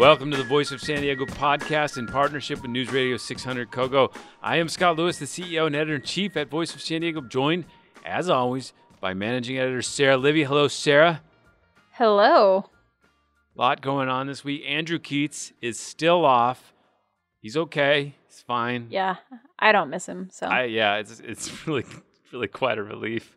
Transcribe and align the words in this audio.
Welcome 0.00 0.30
to 0.30 0.38
the 0.38 0.44
Voice 0.44 0.72
of 0.72 0.80
San 0.80 1.02
Diego 1.02 1.26
podcast 1.26 1.98
in 1.98 2.06
partnership 2.06 2.62
with 2.62 2.70
News 2.70 2.90
Radio 2.90 3.18
600 3.18 3.70
KOGO. 3.70 4.10
I 4.42 4.56
am 4.56 4.66
Scott 4.66 4.96
Lewis, 4.96 5.18
the 5.18 5.26
CEO 5.26 5.66
and 5.66 5.76
editor 5.76 5.96
in 5.96 6.00
chief 6.00 6.38
at 6.38 6.48
Voice 6.48 6.74
of 6.74 6.80
San 6.80 7.02
Diego, 7.02 7.20
joined, 7.20 7.66
as 8.06 8.30
always, 8.30 8.72
by 9.02 9.12
managing 9.12 9.58
editor 9.58 9.82
Sara 9.82 10.16
Libby. 10.16 10.44
Hello, 10.44 10.68
Sara. 10.68 11.20
Hello. 11.90 12.70
A 13.54 13.60
lot 13.60 13.82
going 13.82 14.08
on 14.08 14.26
this 14.26 14.42
week. 14.42 14.62
Andrew 14.66 14.98
Keatts 14.98 15.52
is 15.60 15.78
still 15.78 16.24
off. 16.24 16.72
He's 17.42 17.58
okay. 17.58 18.14
He's 18.26 18.40
fine. 18.40 18.86
Yeah, 18.88 19.16
I 19.58 19.70
don't 19.70 19.90
miss 19.90 20.06
him. 20.06 20.30
So 20.32 20.46
I, 20.46 20.64
yeah, 20.64 20.96
it's 20.96 21.20
it's 21.20 21.52
really 21.66 21.84
really 22.32 22.48
quite 22.48 22.78
a 22.78 22.82
relief. 22.82 23.36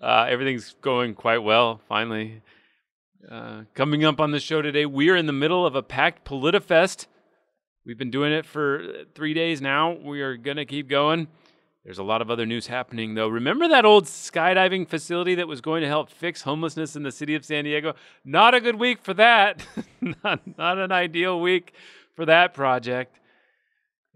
Uh, 0.00 0.26
everything's 0.28 0.74
going 0.80 1.14
quite 1.14 1.44
well. 1.44 1.80
Finally, 1.88 2.42
uh, 3.30 3.62
coming 3.74 4.04
up 4.04 4.20
on 4.20 4.30
the 4.30 4.40
show 4.40 4.62
today, 4.62 4.86
we're 4.86 5.16
in 5.16 5.26
the 5.26 5.32
middle 5.32 5.66
of 5.66 5.74
a 5.74 5.82
packed 5.82 6.24
PolitiFest. 6.24 7.06
We've 7.84 7.98
been 7.98 8.10
doing 8.10 8.32
it 8.32 8.46
for 8.46 9.04
three 9.14 9.34
days 9.34 9.60
now. 9.60 9.92
We 9.92 10.20
are 10.20 10.36
going 10.36 10.56
to 10.56 10.64
keep 10.64 10.88
going. 10.88 11.28
There's 11.84 11.98
a 11.98 12.04
lot 12.04 12.20
of 12.20 12.30
other 12.30 12.46
news 12.46 12.66
happening, 12.66 13.14
though. 13.14 13.28
Remember 13.28 13.68
that 13.68 13.84
old 13.84 14.04
skydiving 14.04 14.88
facility 14.88 15.36
that 15.36 15.46
was 15.46 15.60
going 15.60 15.82
to 15.82 15.88
help 15.88 16.10
fix 16.10 16.42
homelessness 16.42 16.96
in 16.96 17.04
the 17.04 17.12
city 17.12 17.36
of 17.36 17.44
San 17.44 17.64
Diego? 17.64 17.94
Not 18.24 18.54
a 18.54 18.60
good 18.60 18.76
week 18.76 19.02
for 19.02 19.14
that. 19.14 19.64
not, 20.00 20.40
not 20.58 20.78
an 20.78 20.90
ideal 20.90 21.40
week 21.40 21.72
for 22.14 22.26
that 22.26 22.54
project. 22.54 23.20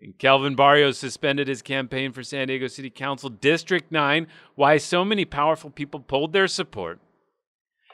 And 0.03 0.19
Kelvin 0.19 0.57
Barrios 0.57 0.99
suspended 0.99 1.47
his 1.47 1.63
campaign 1.63 2.13
for 2.13 2.25
San 2.25 2.49
Diego 2.49 2.67
City 2.67 2.91
Council 2.91 3.29
District 3.29 3.93
9. 3.93 4.27
Why 4.57 4.77
so 4.77 5.05
many 5.05 5.25
powerful 5.25 5.71
people 5.71 6.01
pulled 6.01 6.33
their 6.33 6.49
support. 6.49 6.99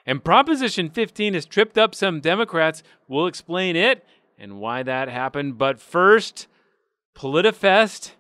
And 0.07 0.23
Proposition 0.23 0.89
15 0.89 1.35
has 1.35 1.45
tripped 1.45 1.77
up 1.77 1.95
some 1.95 2.21
Democrats. 2.21 2.83
We'll 3.09 3.27
explain 3.27 3.75
it 3.75 4.07
and 4.39 4.61
why 4.61 4.85
that 4.85 5.09
happened. 5.09 5.59
But 5.59 5.81
first, 5.81 6.47
PolitiFest. 7.15 8.13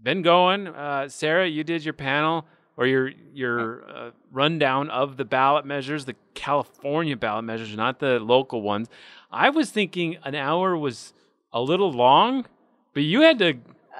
Been 0.00 0.22
going. 0.22 0.68
Uh, 0.68 1.08
Sara, 1.08 1.48
you 1.48 1.64
did 1.64 1.84
your 1.84 1.92
panel 1.92 2.46
or 2.76 2.86
your 2.86 3.10
your 3.34 3.90
uh, 3.90 4.10
rundown 4.30 4.88
of 4.90 5.16
the 5.16 5.24
ballot 5.24 5.66
measures, 5.66 6.04
the 6.04 6.14
California 6.34 7.16
ballot 7.16 7.44
measures, 7.44 7.76
not 7.76 7.98
the 7.98 8.20
local 8.20 8.62
ones. 8.62 8.88
I 9.32 9.50
was 9.50 9.70
thinking 9.70 10.16
an 10.24 10.36
hour 10.36 10.76
was 10.76 11.12
a 11.52 11.60
little 11.60 11.92
long, 11.92 12.46
but 12.94 13.02
you 13.02 13.22
had 13.22 13.40
to 13.40 13.54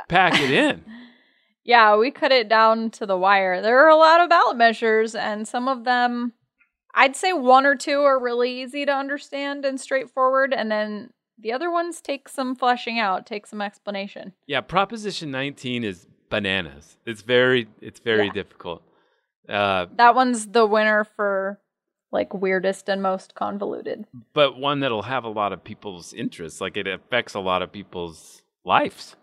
pack 0.09 0.41
it 0.41 0.53
in. 0.53 0.85
yeah, 1.65 1.97
we 1.97 2.13
cut 2.13 2.31
it 2.31 2.49
down 2.49 2.91
to 2.93 3.05
the 3.05 3.19
wire. 3.19 3.61
There 3.61 3.85
are 3.85 3.89
a 3.89 3.97
lot 3.97 4.21
of 4.21 4.31
ballot 4.31 4.57
measures, 4.57 5.17
and 5.17 5.49
some 5.49 5.67
of 5.67 5.83
them 5.83 6.33
I'd 6.99 7.15
say 7.15 7.33
one 7.33 7.65
or 7.65 7.77
two 7.77 8.01
are 8.01 8.21
really 8.21 8.61
easy 8.61 8.85
to 8.85 8.93
understand 8.93 9.65
and 9.65 9.81
straightforward, 9.81 10.53
and 10.53 10.69
then 10.69 11.11
the 11.39 11.53
other 11.53 11.71
ones 11.71 12.01
take 12.01 12.29
some 12.29 12.57
fleshing 12.57 12.99
out, 12.99 13.25
take 13.25 13.47
some 13.47 13.63
explanation. 13.63 14.33
Yeah, 14.49 14.63
Proposition 14.63 15.31
19 15.31 15.85
is 15.85 16.09
bananas. 16.29 16.97
It's 17.07 17.23
very, 17.23 17.69
it's 17.81 18.01
very 18.01 18.27
yeah. 18.27 18.33
difficult. 18.33 18.83
Uh, 19.49 19.87
that 19.95 20.17
one's 20.17 20.49
the 20.49 20.67
winner 20.67 21.05
for 21.05 21.61
like 22.11 22.35
weirdest 22.35 22.89
and 22.89 23.01
most 23.01 23.37
convoluted. 23.37 24.05
But 24.33 24.59
one 24.59 24.81
that'll 24.81 25.03
have 25.03 25.23
a 25.23 25.29
lot 25.29 25.53
of 25.53 25.63
people's 25.63 26.13
interests. 26.13 26.61
Like 26.61 26.77
it 26.77 26.89
affects 26.89 27.35
a 27.35 27.41
lot 27.41 27.63
of 27.63 27.71
people's 27.71 28.43
lives. 28.65 29.15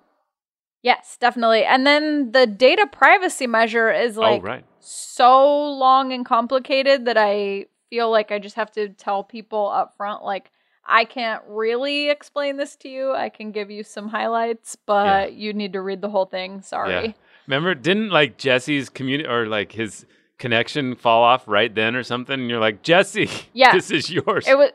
Yes, 0.85 1.17
definitely. 1.19 1.65
And 1.65 1.85
then 1.87 2.31
the 2.31 2.45
data 2.45 2.85
privacy 2.85 3.47
measure 3.47 3.91
is 3.91 4.19
oh, 4.19 4.21
like 4.21 4.41
oh, 4.43 4.45
right. 4.45 4.65
so 4.79 5.73
long 5.73 6.13
and 6.13 6.23
complicated 6.23 7.05
that 7.05 7.17
I 7.17 7.65
feel 7.89 8.11
like 8.11 8.31
I 8.31 8.37
just 8.37 8.55
have 8.55 8.69
to 8.73 8.89
tell 8.89 9.23
people 9.23 9.67
up 9.67 9.97
front 9.97 10.23
like 10.23 10.51
I 10.85 11.05
can't 11.05 11.41
really 11.47 12.11
explain 12.11 12.57
this 12.57 12.75
to 12.77 12.87
you. 12.87 13.13
I 13.13 13.29
can 13.29 13.51
give 13.51 13.71
you 13.71 13.81
some 13.81 14.09
highlights, 14.09 14.77
but 14.85 15.31
yeah. 15.31 15.35
you 15.35 15.53
need 15.53 15.73
to 15.73 15.81
read 15.81 16.01
the 16.01 16.09
whole 16.09 16.27
thing. 16.27 16.61
Sorry. 16.61 17.07
Yeah. 17.07 17.13
Remember, 17.47 17.73
didn't 17.73 18.09
like 18.09 18.37
Jesse's 18.37 18.87
community 18.89 19.27
or 19.27 19.47
like 19.47 19.71
his 19.71 20.05
connection 20.37 20.93
fall 20.93 21.23
off 21.23 21.47
right 21.47 21.73
then 21.73 21.95
or 21.95 22.03
something? 22.03 22.39
And 22.39 22.47
you're 22.47 22.59
like, 22.59 22.83
Jesse, 22.83 23.27
yeah, 23.53 23.71
this 23.71 23.89
is 23.89 24.11
yours. 24.11 24.47
It 24.47 24.55
was 24.55 24.69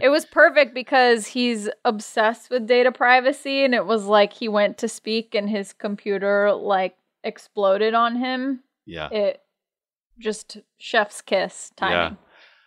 it 0.00 0.08
was 0.08 0.24
perfect 0.24 0.74
because 0.74 1.26
he's 1.26 1.68
obsessed 1.84 2.50
with 2.50 2.66
data 2.66 2.92
privacy 2.92 3.64
and 3.64 3.74
it 3.74 3.86
was 3.86 4.04
like 4.04 4.32
he 4.32 4.48
went 4.48 4.78
to 4.78 4.88
speak 4.88 5.34
and 5.34 5.48
his 5.48 5.72
computer 5.72 6.52
like 6.52 6.96
exploded 7.24 7.94
on 7.94 8.16
him. 8.16 8.60
Yeah. 8.84 9.08
It 9.10 9.42
just 10.18 10.58
chef's 10.78 11.20
kiss 11.20 11.72
timing. 11.76 11.94
Yeah. 11.96 12.10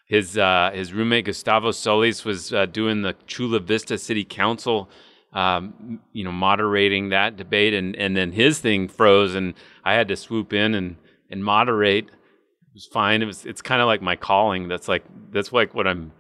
His 0.06 0.38
uh 0.38 0.72
his 0.74 0.92
roommate 0.92 1.26
Gustavo 1.26 1.72
Solis 1.72 2.26
was 2.26 2.52
uh, 2.54 2.66
doing 2.66 3.04
the 3.04 3.16
Chula 3.28 3.60
Vista 3.60 3.98
City 3.98 4.24
Council 4.24 4.90
um, 5.34 6.00
you 6.12 6.24
know, 6.24 6.32
moderating 6.32 7.10
that 7.10 7.38
debate 7.38 7.74
and 7.74 7.96
and 7.96 8.16
then 8.18 8.32
his 8.32 8.60
thing 8.60 8.88
froze 8.88 9.36
and 9.36 9.54
I 9.84 9.94
had 9.94 10.08
to 10.08 10.16
swoop 10.16 10.54
in 10.54 10.74
and 10.74 10.96
and 11.30 11.44
moderate. 11.44 12.06
It 12.06 12.74
was 12.74 12.86
fine. 12.88 13.22
It 13.22 13.26
was 13.26 13.46
it's 13.46 13.62
kind 13.62 13.82
of 13.82 13.88
like 13.88 14.02
my 14.02 14.16
calling. 14.16 14.68
That's 14.68 14.88
like 14.88 15.04
that's 15.32 15.54
like 15.54 15.76
what 15.76 15.88
I'm 15.88 16.12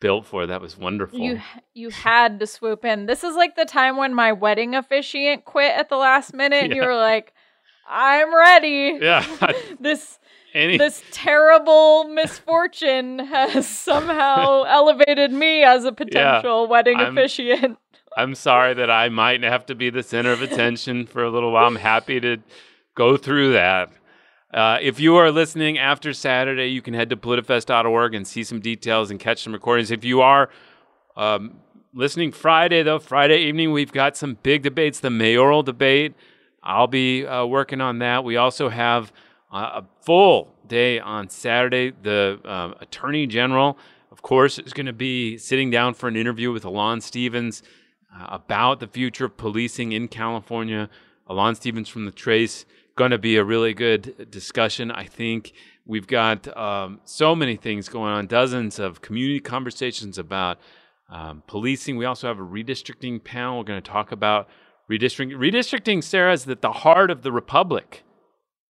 built 0.00 0.26
for. 0.26 0.46
That 0.46 0.60
was 0.60 0.76
wonderful. 0.76 1.18
You 1.18 1.40
you 1.74 1.90
had 1.90 2.40
to 2.40 2.46
swoop 2.46 2.84
in. 2.84 3.06
This 3.06 3.22
is 3.22 3.36
like 3.36 3.56
the 3.56 3.64
time 3.64 3.96
when 3.96 4.14
my 4.14 4.32
wedding 4.32 4.74
officiant 4.74 5.44
quit 5.44 5.72
at 5.72 5.88
the 5.88 5.96
last 5.96 6.34
minute. 6.34 6.64
And 6.64 6.72
yeah. 6.72 6.82
You 6.82 6.88
were 6.88 6.96
like, 6.96 7.32
"I'm 7.88 8.34
ready." 8.34 8.98
Yeah. 9.00 9.24
this 9.80 10.18
Any... 10.54 10.78
this 10.78 11.02
terrible 11.12 12.04
misfortune 12.04 13.20
has 13.20 13.68
somehow 13.68 14.62
elevated 14.66 15.32
me 15.32 15.62
as 15.62 15.84
a 15.84 15.92
potential 15.92 16.64
yeah, 16.64 16.70
wedding 16.70 16.96
I'm, 16.96 17.16
officiant. 17.16 17.78
I'm 18.16 18.34
sorry 18.34 18.74
that 18.74 18.90
I 18.90 19.08
might 19.08 19.42
have 19.44 19.66
to 19.66 19.74
be 19.74 19.90
the 19.90 20.02
center 20.02 20.32
of 20.32 20.42
attention 20.42 21.06
for 21.06 21.22
a 21.22 21.30
little 21.30 21.52
while. 21.52 21.66
I'm 21.66 21.76
happy 21.76 22.18
to 22.20 22.38
go 22.96 23.16
through 23.16 23.52
that. 23.52 23.90
Uh, 24.52 24.78
if 24.80 24.98
you 24.98 25.14
are 25.14 25.30
listening 25.30 25.78
after 25.78 26.12
Saturday, 26.12 26.66
you 26.66 26.82
can 26.82 26.92
head 26.92 27.08
to 27.10 27.16
politifest.org 27.16 28.14
and 28.14 28.26
see 28.26 28.42
some 28.42 28.58
details 28.58 29.10
and 29.10 29.20
catch 29.20 29.42
some 29.44 29.52
recordings. 29.52 29.92
If 29.92 30.04
you 30.04 30.22
are 30.22 30.50
um, 31.16 31.60
listening 31.94 32.32
Friday, 32.32 32.82
though, 32.82 32.98
Friday 32.98 33.42
evening, 33.44 33.70
we've 33.70 33.92
got 33.92 34.16
some 34.16 34.38
big 34.42 34.62
debates. 34.62 34.98
The 34.98 35.10
mayoral 35.10 35.62
debate, 35.62 36.14
I'll 36.64 36.88
be 36.88 37.24
uh, 37.24 37.46
working 37.46 37.80
on 37.80 38.00
that. 38.00 38.24
We 38.24 38.36
also 38.36 38.68
have 38.68 39.12
uh, 39.52 39.82
a 39.82 39.84
full 40.04 40.52
day 40.66 40.98
on 40.98 41.28
Saturday. 41.28 41.92
The 42.02 42.40
uh, 42.44 42.74
Attorney 42.80 43.28
General, 43.28 43.78
of 44.10 44.22
course, 44.22 44.58
is 44.58 44.72
going 44.72 44.86
to 44.86 44.92
be 44.92 45.38
sitting 45.38 45.70
down 45.70 45.94
for 45.94 46.08
an 46.08 46.16
interview 46.16 46.50
with 46.50 46.64
Alain 46.64 47.00
Stephens 47.00 47.62
uh, 48.12 48.26
about 48.30 48.80
the 48.80 48.88
future 48.88 49.26
of 49.26 49.36
policing 49.36 49.92
in 49.92 50.08
California. 50.08 50.90
Alain 51.28 51.54
Stephens 51.54 51.88
from 51.88 52.04
the 52.04 52.10
Trace 52.10 52.66
going 53.00 53.12
to 53.12 53.18
be 53.18 53.38
a 53.38 53.44
really 53.44 53.72
good 53.72 54.30
discussion. 54.30 54.90
I 54.90 55.06
think 55.06 55.54
we've 55.86 56.06
got 56.06 56.54
um, 56.54 57.00
so 57.06 57.34
many 57.34 57.56
things 57.56 57.88
going 57.88 58.12
on, 58.12 58.26
dozens 58.26 58.78
of 58.78 59.00
community 59.00 59.40
conversations 59.40 60.18
about 60.18 60.58
um, 61.08 61.42
policing. 61.46 61.96
We 61.96 62.04
also 62.04 62.28
have 62.28 62.38
a 62.38 62.42
redistricting 62.42 63.24
panel. 63.24 63.56
We're 63.56 63.64
going 63.64 63.80
to 63.80 63.90
talk 63.90 64.12
about 64.12 64.50
redistricting. 64.90 65.32
Redistricting, 65.32 66.04
Sara, 66.04 66.34
is 66.34 66.46
at 66.46 66.60
the 66.60 66.72
heart 66.72 67.10
of 67.10 67.22
the 67.22 67.32
republic. 67.32 68.04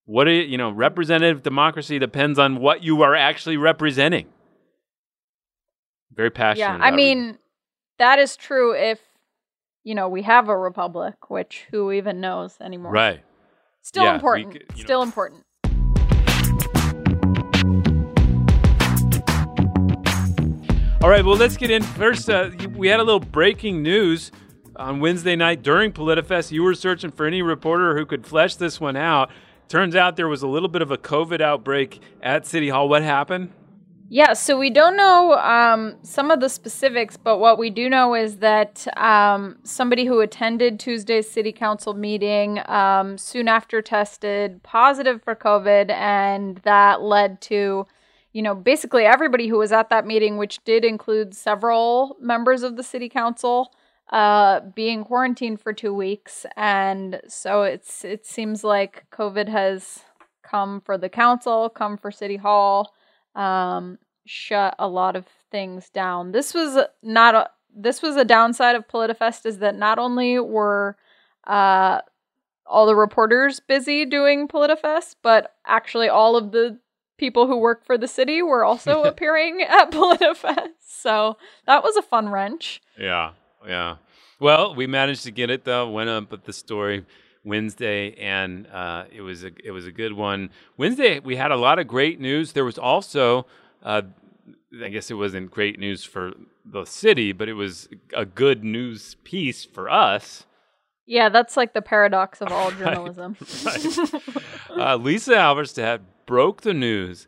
What 0.04 0.28
you, 0.28 0.34
you 0.34 0.56
know, 0.56 0.70
representative 0.70 1.42
democracy 1.42 1.98
depends 1.98 2.38
on 2.38 2.60
what 2.60 2.84
you 2.84 3.02
are 3.02 3.16
actually 3.16 3.56
representing. 3.56 4.28
Very 6.14 6.30
passionate. 6.30 6.78
Yeah, 6.78 6.84
I 6.84 6.92
mean, 6.92 7.36
that 7.98 8.20
is 8.20 8.36
true 8.36 8.76
if 8.76 9.00
you 9.82 9.96
know 9.96 10.08
we 10.08 10.22
have 10.22 10.48
a 10.48 10.56
republic, 10.56 11.30
which 11.30 11.66
who 11.72 11.90
even 11.90 12.20
knows 12.20 12.58
anymore? 12.60 12.92
Right. 12.92 13.24
Still 13.82 14.04
yeah, 14.04 14.14
important. 14.14 14.52
Could, 14.52 14.78
Still 14.78 15.00
know. 15.00 15.04
important. 15.04 15.42
All 21.02 21.08
right, 21.08 21.24
well, 21.24 21.36
let's 21.36 21.56
get 21.56 21.70
in. 21.70 21.82
First, 21.82 22.28
uh, 22.28 22.50
we 22.76 22.88
had 22.88 23.00
a 23.00 23.02
little 23.02 23.20
breaking 23.20 23.82
news 23.82 24.30
on 24.76 25.00
Wednesday 25.00 25.34
night 25.34 25.62
during 25.62 25.92
PolitiFest. 25.92 26.52
You 26.52 26.62
were 26.62 26.74
searching 26.74 27.10
for 27.10 27.24
any 27.24 27.40
reporter 27.40 27.96
who 27.96 28.04
could 28.04 28.26
flesh 28.26 28.56
this 28.56 28.78
one 28.78 28.96
out. 28.96 29.30
Turns 29.68 29.96
out 29.96 30.16
there 30.16 30.28
was 30.28 30.42
a 30.42 30.46
little 30.46 30.68
bit 30.68 30.82
of 30.82 30.90
a 30.90 30.98
COVID 30.98 31.40
outbreak 31.40 32.02
at 32.22 32.46
City 32.46 32.68
Hall. 32.68 32.86
What 32.86 33.02
happened? 33.02 33.50
Yeah, 34.12 34.32
so 34.32 34.58
we 34.58 34.70
don't 34.70 34.96
know 34.96 35.34
um, 35.34 35.94
some 36.02 36.32
of 36.32 36.40
the 36.40 36.48
specifics, 36.48 37.16
but 37.16 37.38
what 37.38 37.60
we 37.60 37.70
do 37.70 37.88
know 37.88 38.16
is 38.16 38.38
that 38.38 38.84
um, 38.98 39.58
somebody 39.62 40.04
who 40.04 40.18
attended 40.18 40.80
Tuesday's 40.80 41.30
city 41.30 41.52
council 41.52 41.94
meeting 41.94 42.60
um, 42.68 43.16
soon 43.16 43.46
after 43.46 43.80
tested 43.80 44.64
positive 44.64 45.22
for 45.22 45.36
COVID, 45.36 45.92
and 45.92 46.58
that 46.64 47.02
led 47.02 47.40
to, 47.42 47.86
you 48.32 48.42
know, 48.42 48.52
basically 48.52 49.04
everybody 49.04 49.46
who 49.46 49.58
was 49.58 49.70
at 49.70 49.90
that 49.90 50.08
meeting, 50.08 50.38
which 50.38 50.58
did 50.64 50.84
include 50.84 51.32
several 51.32 52.16
members 52.20 52.64
of 52.64 52.76
the 52.76 52.82
city 52.82 53.08
council, 53.08 53.72
uh, 54.10 54.58
being 54.74 55.04
quarantined 55.04 55.60
for 55.60 55.72
two 55.72 55.94
weeks, 55.94 56.44
and 56.56 57.20
so 57.28 57.62
it's 57.62 58.04
it 58.04 58.26
seems 58.26 58.64
like 58.64 59.04
COVID 59.12 59.46
has 59.46 60.00
come 60.42 60.80
for 60.80 60.98
the 60.98 61.08
council, 61.08 61.68
come 61.68 61.96
for 61.96 62.10
city 62.10 62.38
hall 62.38 62.92
um, 63.34 63.98
shut 64.26 64.74
a 64.78 64.88
lot 64.88 65.16
of 65.16 65.26
things 65.50 65.88
down. 65.90 66.32
This 66.32 66.54
was 66.54 66.84
not 67.02 67.34
a, 67.34 67.50
this 67.74 68.02
was 68.02 68.16
a 68.16 68.24
downside 68.24 68.76
of 68.76 68.88
PolitiFest 68.88 69.46
is 69.46 69.58
that 69.58 69.76
not 69.76 69.98
only 69.98 70.38
were 70.38 70.96
uh, 71.46 72.00
all 72.66 72.86
the 72.86 72.96
reporters 72.96 73.60
busy 73.60 74.04
doing 74.04 74.48
PolitiFest, 74.48 75.16
but 75.22 75.54
actually 75.66 76.08
all 76.08 76.36
of 76.36 76.52
the 76.52 76.78
people 77.18 77.46
who 77.46 77.56
work 77.56 77.84
for 77.84 77.98
the 77.98 78.08
city 78.08 78.42
were 78.42 78.64
also 78.64 79.02
appearing 79.04 79.62
at 79.62 79.90
PolitiFest. 79.90 80.74
So 80.86 81.36
that 81.66 81.82
was 81.82 81.96
a 81.96 82.02
fun 82.02 82.28
wrench. 82.28 82.80
Yeah, 82.98 83.32
yeah. 83.66 83.96
Well, 84.38 84.74
we 84.74 84.86
managed 84.86 85.24
to 85.24 85.30
get 85.30 85.50
it 85.50 85.64
though. 85.64 85.90
Went 85.90 86.08
up 86.08 86.30
with 86.30 86.44
the 86.44 86.52
story 86.52 87.04
Wednesday, 87.44 88.12
and 88.14 88.66
uh, 88.66 89.04
it 89.12 89.22
was 89.22 89.44
a 89.44 89.50
it 89.64 89.70
was 89.70 89.86
a 89.86 89.92
good 89.92 90.12
one. 90.12 90.50
Wednesday 90.76 91.20
we 91.20 91.36
had 91.36 91.50
a 91.50 91.56
lot 91.56 91.78
of 91.78 91.86
great 91.86 92.20
news. 92.20 92.52
There 92.52 92.64
was 92.64 92.78
also, 92.78 93.46
uh, 93.82 94.02
I 94.82 94.88
guess 94.88 95.10
it 95.10 95.14
wasn't 95.14 95.50
great 95.50 95.78
news 95.78 96.04
for 96.04 96.32
the 96.64 96.84
city, 96.84 97.32
but 97.32 97.48
it 97.48 97.54
was 97.54 97.88
a 98.14 98.24
good 98.24 98.62
news 98.62 99.16
piece 99.24 99.64
for 99.64 99.90
us. 99.90 100.44
Yeah, 101.06 101.28
that's 101.28 101.56
like 101.56 101.72
the 101.72 101.82
paradox 101.82 102.40
of 102.40 102.52
all 102.52 102.70
journalism. 102.78 103.36
right. 103.64 103.98
uh, 104.70 104.96
Lisa 104.96 105.34
Halverstadt 105.34 106.00
broke 106.26 106.60
the 106.60 106.74
news 106.74 107.26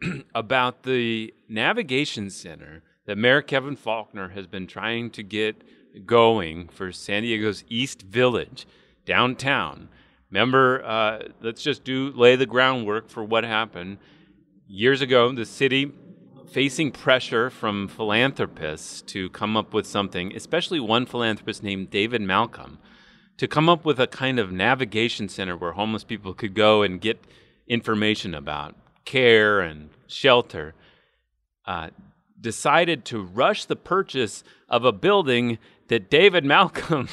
about 0.34 0.84
the 0.84 1.34
navigation 1.48 2.30
center 2.30 2.82
that 3.06 3.18
Mayor 3.18 3.42
Kevin 3.42 3.76
Faulconer 3.76 4.32
has 4.32 4.46
been 4.46 4.66
trying 4.66 5.10
to 5.10 5.22
get 5.22 5.62
going 6.06 6.68
for 6.68 6.92
San 6.92 7.22
Diego's 7.22 7.64
East 7.68 8.02
Village 8.02 8.66
downtown. 9.04 9.88
Remember, 10.30 10.84
uh, 10.84 11.28
let's 11.40 11.62
just 11.62 11.84
do 11.84 12.10
lay 12.10 12.36
the 12.36 12.46
groundwork 12.46 13.08
for 13.08 13.22
what 13.22 13.44
happened 13.44 13.98
years 14.66 15.00
ago. 15.00 15.32
The 15.32 15.46
city 15.46 15.92
facing 16.50 16.92
pressure 16.92 17.50
from 17.50 17.88
philanthropists 17.88 19.02
to 19.02 19.28
come 19.30 19.56
up 19.56 19.74
with 19.74 19.86
something, 19.86 20.34
especially 20.34 20.80
one 20.80 21.06
philanthropist 21.06 21.62
named 21.62 21.90
David 21.90 22.22
Malcolm, 22.22 22.78
to 23.36 23.48
come 23.48 23.68
up 23.68 23.84
with 23.84 23.98
a 23.98 24.06
kind 24.06 24.38
of 24.38 24.52
navigation 24.52 25.28
center 25.28 25.56
where 25.56 25.72
homeless 25.72 26.04
people 26.04 26.34
could 26.34 26.54
go 26.54 26.82
and 26.82 27.00
get 27.00 27.24
information 27.66 28.34
about 28.34 28.74
care 29.04 29.60
and 29.60 29.90
shelter. 30.06 30.74
Uh, 31.66 31.90
decided 32.40 33.04
to 33.06 33.22
rush 33.22 33.64
the 33.64 33.76
purchase 33.76 34.44
of 34.68 34.84
a 34.84 34.92
building 34.92 35.58
that 35.88 36.10
David 36.10 36.44
Malcolm 36.54 37.08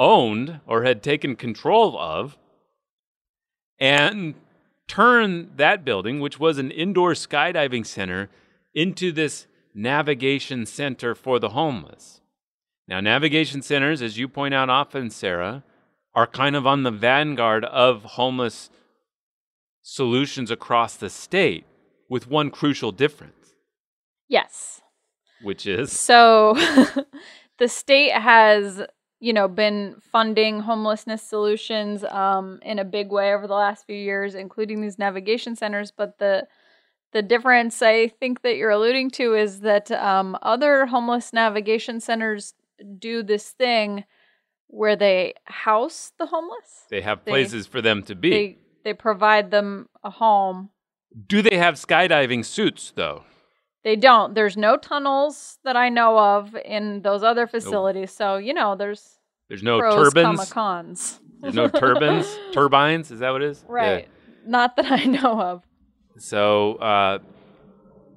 owned 0.00 0.60
or 0.66 0.82
had 0.82 1.02
taken 1.02 1.36
control 1.36 1.96
of 1.96 2.36
and 3.78 4.34
turn 4.88 5.50
that 5.56 5.84
building, 5.84 6.18
which 6.18 6.40
was 6.40 6.58
an 6.58 6.70
indoor 6.72 7.12
skydiving 7.12 7.86
center, 7.86 8.28
into 8.74 9.12
this 9.12 9.46
navigation 9.74 10.66
center 10.66 11.14
for 11.14 11.38
the 11.38 11.50
homeless. 11.50 12.20
Now, 12.88 12.98
navigation 12.98 13.62
centers, 13.62 14.02
as 14.02 14.18
you 14.18 14.26
point 14.26 14.54
out 14.54 14.68
often, 14.68 15.10
Sara, 15.10 15.62
are 16.14 16.26
kind 16.26 16.56
of 16.56 16.66
on 16.66 16.82
the 16.82 16.90
vanguard 16.90 17.64
of 17.66 18.02
homeless 18.02 18.70
solutions 19.82 20.50
across 20.50 20.96
the 20.96 21.08
state, 21.10 21.64
with 22.08 22.26
one 22.26 22.50
crucial 22.50 22.90
difference. 22.90 23.54
Yes. 24.28 24.80
Which 25.42 25.66
is? 25.66 25.92
So 25.92 26.54
the 27.58 27.68
state 27.68 28.12
has, 28.12 28.82
you 29.20 29.34
know, 29.34 29.46
been 29.46 29.96
funding 30.00 30.60
homelessness 30.60 31.22
solutions 31.22 32.04
um, 32.04 32.58
in 32.62 32.78
a 32.78 32.84
big 32.84 33.12
way 33.12 33.34
over 33.34 33.46
the 33.46 33.54
last 33.54 33.86
few 33.86 33.96
years, 33.96 34.34
including 34.34 34.80
these 34.80 34.98
navigation 34.98 35.54
centers. 35.54 35.90
But 35.90 36.18
the 36.18 36.48
the 37.12 37.22
difference 37.22 37.82
I 37.82 38.08
think 38.08 38.42
that 38.42 38.56
you're 38.56 38.70
alluding 38.70 39.10
to 39.12 39.34
is 39.34 39.60
that 39.60 39.90
um, 39.90 40.38
other 40.42 40.86
homeless 40.86 41.32
navigation 41.32 42.00
centers 42.00 42.54
do 42.98 43.22
this 43.22 43.50
thing 43.50 44.04
where 44.68 44.96
they 44.96 45.34
house 45.44 46.12
the 46.18 46.26
homeless. 46.26 46.86
They 46.88 47.00
have 47.02 47.24
places 47.24 47.66
they, 47.66 47.70
for 47.70 47.82
them 47.82 48.02
to 48.04 48.14
be. 48.14 48.30
They, 48.30 48.58
they 48.84 48.94
provide 48.94 49.50
them 49.50 49.88
a 50.04 50.10
home. 50.10 50.70
Do 51.26 51.42
they 51.42 51.56
have 51.56 51.74
skydiving 51.74 52.44
suits 52.44 52.92
though? 52.94 53.24
They 53.82 53.96
don't. 53.96 54.34
There's 54.34 54.56
no 54.56 54.76
tunnels 54.76 55.58
that 55.64 55.76
I 55.76 55.88
know 55.88 56.18
of 56.18 56.54
in 56.64 57.02
those 57.02 57.22
other 57.22 57.46
facilities. 57.46 58.10
Nope. 58.10 58.16
So, 58.16 58.36
you 58.36 58.52
know, 58.52 58.76
there's 58.76 59.18
There's 59.48 59.62
no 59.62 59.80
turbines. 59.80 60.52
cons. 60.52 61.20
There's 61.40 61.54
no 61.54 61.68
turbines, 61.68 62.26
turbines, 62.52 63.10
is 63.10 63.20
that 63.20 63.30
what 63.30 63.42
it 63.42 63.50
is? 63.50 63.64
Right. 63.66 64.04
Yeah. 64.04 64.46
Not 64.46 64.76
that 64.76 64.92
I 64.92 65.04
know 65.04 65.40
of. 65.40 65.62
So, 66.18 66.74
uh, 66.74 67.18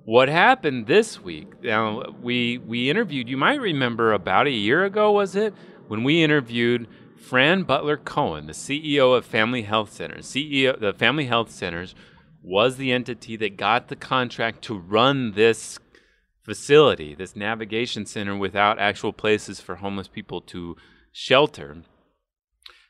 what 0.04 0.27
happened 0.27 0.88
this 0.88 1.21
week? 1.21 1.63
Now, 1.63 2.04
we 2.21 2.57
we 2.57 2.89
interviewed, 2.89 3.30
you 3.30 3.38
might 3.38 3.62
remember 3.62 4.12
about 4.12 4.48
a 4.48 4.51
year 4.51 4.83
ago 4.83 5.12
was 5.13 5.36
it, 5.36 5.54
when 5.88 6.04
we 6.04 6.21
interviewed 6.21 6.88
Fran 7.18 7.63
Butler 7.63 7.95
Cohen, 7.95 8.48
the 8.48 8.54
CEO 8.54 9.15
of 9.15 9.25
Family 9.25 9.62
Health 9.62 9.94
Centers. 9.94 10.25
CEO 10.25 10.77
the 10.77 10.92
Family 10.92 11.25
Health 11.25 11.50
Centers 11.51 11.95
was 12.44 12.75
the 12.75 12.92
entity 12.92 13.38
that 13.38 13.57
got 13.57 13.88
the 13.88 13.95
contract 13.95 14.62
to 14.63 14.78
run 14.78 15.31
this 15.31 15.80
facility, 16.44 17.16
this 17.16 17.36
navigation 17.36 18.06
center, 18.06 18.38
without 18.38 18.78
actual 18.78 19.13
places 19.13 19.62
for 19.62 19.75
homeless 19.75 20.10
people 20.10 20.42
to 20.42 20.75
shelter. 21.12 21.84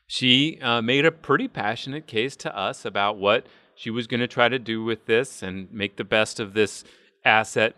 She 0.06 0.58
uh, 0.60 0.82
made 0.82 1.06
a 1.06 1.12
pretty 1.12 1.48
passionate 1.48 2.06
case 2.06 2.34
to 2.36 2.56
us 2.56 2.84
about 2.84 3.16
what 3.16 3.46
she 3.76 3.90
was 3.90 4.06
going 4.06 4.20
to 4.20 4.26
try 4.26 4.48
to 4.48 4.58
do 4.58 4.82
with 4.82 5.06
this 5.06 5.42
and 5.42 5.72
make 5.72 5.96
the 5.96 6.04
best 6.04 6.40
of 6.40 6.54
this 6.54 6.84
asset 7.24 7.74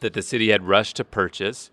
that 0.00 0.12
the 0.12 0.22
city 0.22 0.50
had 0.50 0.66
rushed 0.66 0.96
to 0.96 1.04
purchase. 1.04 1.70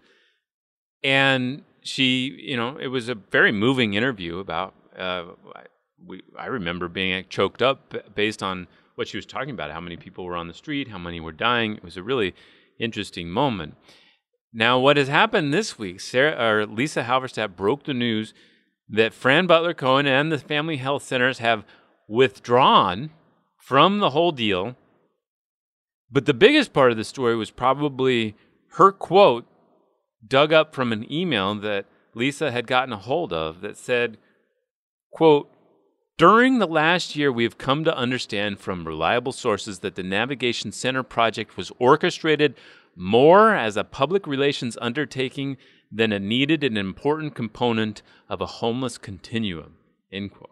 And 1.03 1.63
she, 1.81 2.35
you 2.39 2.57
know, 2.57 2.77
it 2.77 2.87
was 2.87 3.09
a 3.09 3.15
very 3.15 3.51
moving 3.51 3.93
interview 3.93 4.39
about. 4.39 4.73
Uh, 4.97 5.25
we, 6.03 6.21
I 6.37 6.45
remember 6.45 6.87
being 6.87 7.25
choked 7.29 7.61
up 7.61 8.15
based 8.15 8.43
on 8.43 8.67
what 8.95 9.07
she 9.07 9.17
was 9.17 9.25
talking 9.25 9.51
about, 9.51 9.71
how 9.71 9.81
many 9.81 9.97
people 9.97 10.25
were 10.25 10.35
on 10.35 10.47
the 10.47 10.53
street, 10.53 10.87
how 10.87 10.97
many 10.97 11.19
were 11.19 11.31
dying. 11.31 11.75
It 11.75 11.83
was 11.83 11.97
a 11.97 12.03
really 12.03 12.33
interesting 12.79 13.29
moment. 13.29 13.75
Now, 14.53 14.79
what 14.79 14.97
has 14.97 15.09
happened 15.09 15.53
this 15.53 15.77
week, 15.77 15.99
Sara, 15.99 16.31
or 16.41 16.65
Lisa 16.65 17.03
Halverstadt 17.03 17.55
broke 17.55 17.83
the 17.83 17.93
news 17.93 18.33
that 18.87 19.13
Fran 19.13 19.47
Butler 19.47 19.73
Cohen 19.73 20.05
and 20.05 20.31
the 20.31 20.37
Family 20.37 20.77
Health 20.77 21.03
Centers 21.03 21.39
have 21.39 21.65
withdrawn 22.07 23.09
from 23.57 23.99
the 23.99 24.11
whole 24.11 24.31
deal. 24.31 24.75
But 26.11 26.25
the 26.25 26.33
biggest 26.33 26.71
part 26.71 26.91
of 26.91 26.97
the 26.97 27.03
story 27.03 27.35
was 27.35 27.51
probably 27.51 28.35
her 28.73 28.91
quote 28.91 29.45
dug 30.25 30.53
up 30.53 30.73
from 30.73 30.93
an 30.93 31.11
email 31.11 31.55
that 31.55 31.85
Lisa 32.13 32.51
had 32.51 32.67
gotten 32.67 32.93
a 32.93 32.97
hold 32.97 33.33
of 33.33 33.61
that 33.61 33.77
said, 33.77 34.17
quote, 35.11 35.51
during 36.17 36.59
the 36.59 36.67
last 36.67 37.15
year, 37.15 37.31
we 37.31 37.43
have 37.43 37.57
come 37.57 37.83
to 37.83 37.95
understand 37.95 38.59
from 38.59 38.87
reliable 38.87 39.31
sources 39.31 39.79
that 39.79 39.95
the 39.95 40.03
Navigation 40.03 40.71
Center 40.71 41.03
project 41.03 41.57
was 41.57 41.71
orchestrated 41.77 42.55
more 42.95 43.53
as 43.53 43.75
a 43.75 43.83
public 43.83 44.25
relations 44.25 44.77
undertaking 44.81 45.57
than 45.91 46.11
a 46.11 46.19
needed 46.19 46.63
and 46.63 46.77
important 46.77 47.35
component 47.35 48.01
of 48.29 48.41
a 48.41 48.45
homeless 48.45 48.97
continuum. 48.97 49.75
End 50.11 50.31
quote. 50.31 50.51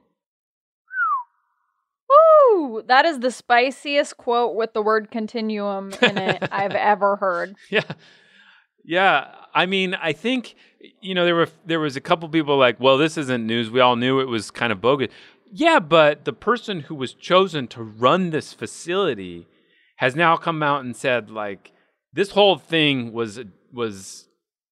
Woo! 2.10 2.84
That 2.86 3.05
is 3.05 3.20
the 3.20 3.32
spiciest 3.32 4.17
quote 4.17 4.55
with 4.55 4.74
the 4.74 4.82
word 4.82 5.12
continuum 5.12 5.93
in 6.01 6.17
it 6.17 6.48
I've 6.51 6.75
ever 6.75 7.15
heard. 7.15 7.55
Yeah. 7.70 7.84
Yeah, 8.86 9.34
I 9.53 9.65
mean, 9.65 9.96
I 9.96 10.12
think 10.12 10.55
you 11.00 11.15
know 11.15 11.24
there 11.24 11.36
were 11.36 11.48
there 11.65 11.79
was 11.79 11.96
a 11.96 12.01
couple 12.01 12.27
people 12.27 12.58
like, 12.58 12.79
well, 12.79 12.98
this 12.98 13.17
isn't 13.17 13.46
news. 13.46 13.70
We 13.70 13.79
all 13.79 13.96
knew 13.96 14.20
it 14.20 14.27
was 14.27 14.51
kind 14.51 14.74
of 14.74 14.82
bogus. 14.82 15.10
Yeah, 15.55 15.79
but 15.79 16.25
the 16.25 16.33
person 16.33 16.79
who 16.79 16.95
was 16.95 17.13
chosen 17.13 17.67
to 17.67 17.83
run 17.83 18.31
this 18.31 18.53
facility 18.53 19.48
has 19.98 20.15
now 20.15 20.36
come 20.36 20.63
out 20.63 20.83
and 20.83 20.95
said 20.95 21.29
like 21.29 21.72
this 22.12 22.31
whole 22.31 22.57
thing 22.57 23.13
was 23.13 23.39
was 23.72 24.27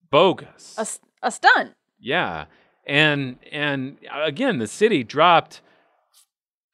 bogus. 0.10 0.76
A, 0.80 1.28
a 1.28 1.30
stunt. 1.30 1.74
Yeah. 2.00 2.46
And 2.88 3.38
and 3.52 3.98
uh, 4.12 4.24
again, 4.24 4.58
the 4.58 4.66
city 4.66 5.04
dropped 5.04 5.62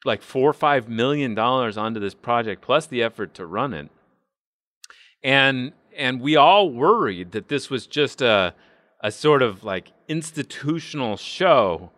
like 0.06 0.22
4 0.22 0.48
or 0.48 0.52
5 0.54 0.88
million 0.88 1.34
dollars 1.34 1.76
onto 1.76 2.00
this 2.00 2.14
project 2.14 2.62
plus 2.62 2.86
the 2.86 3.02
effort 3.02 3.34
to 3.34 3.44
run 3.44 3.74
it. 3.74 3.90
And 5.22 5.72
and 5.94 6.22
we 6.22 6.34
all 6.34 6.70
worried 6.70 7.32
that 7.32 7.48
this 7.48 7.68
was 7.68 7.86
just 7.86 8.22
a 8.22 8.54
a 9.02 9.12
sort 9.12 9.42
of 9.42 9.64
like 9.64 9.92
institutional 10.08 11.18
show 11.18 11.90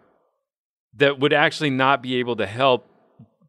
that 0.95 1.19
would 1.19 1.33
actually 1.33 1.71
not 1.71 2.03
be 2.03 2.17
able 2.17 2.37
to 2.37 2.47
help 2.47 2.87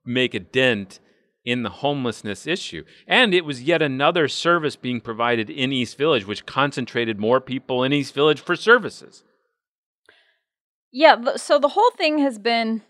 make 0.06 0.34
a 0.34 0.40
dent 0.40 1.00
in 1.44 1.64
the 1.64 1.70
homelessness 1.70 2.46
issue. 2.46 2.84
And 3.08 3.34
it 3.34 3.46
was 3.46 3.64
yet 3.64 3.82
another 3.82 4.28
service 4.28 4.76
being 4.76 5.02
provided 5.02 5.50
in 5.50 5.72
East 5.72 5.98
Village, 5.98 6.26
which 6.26 6.46
concentrated 6.46 7.20
more 7.20 7.42
people 7.42 7.84
in 7.84 7.94
East 7.94 8.14
Village 8.14 8.40
for 8.40 8.56
services. 8.56 9.24
Yeah, 10.92 11.36
so 11.38 11.58
the 11.58 11.70
whole 11.70 11.92
thing 11.92 12.20
has 12.20 12.38
been 12.38 12.84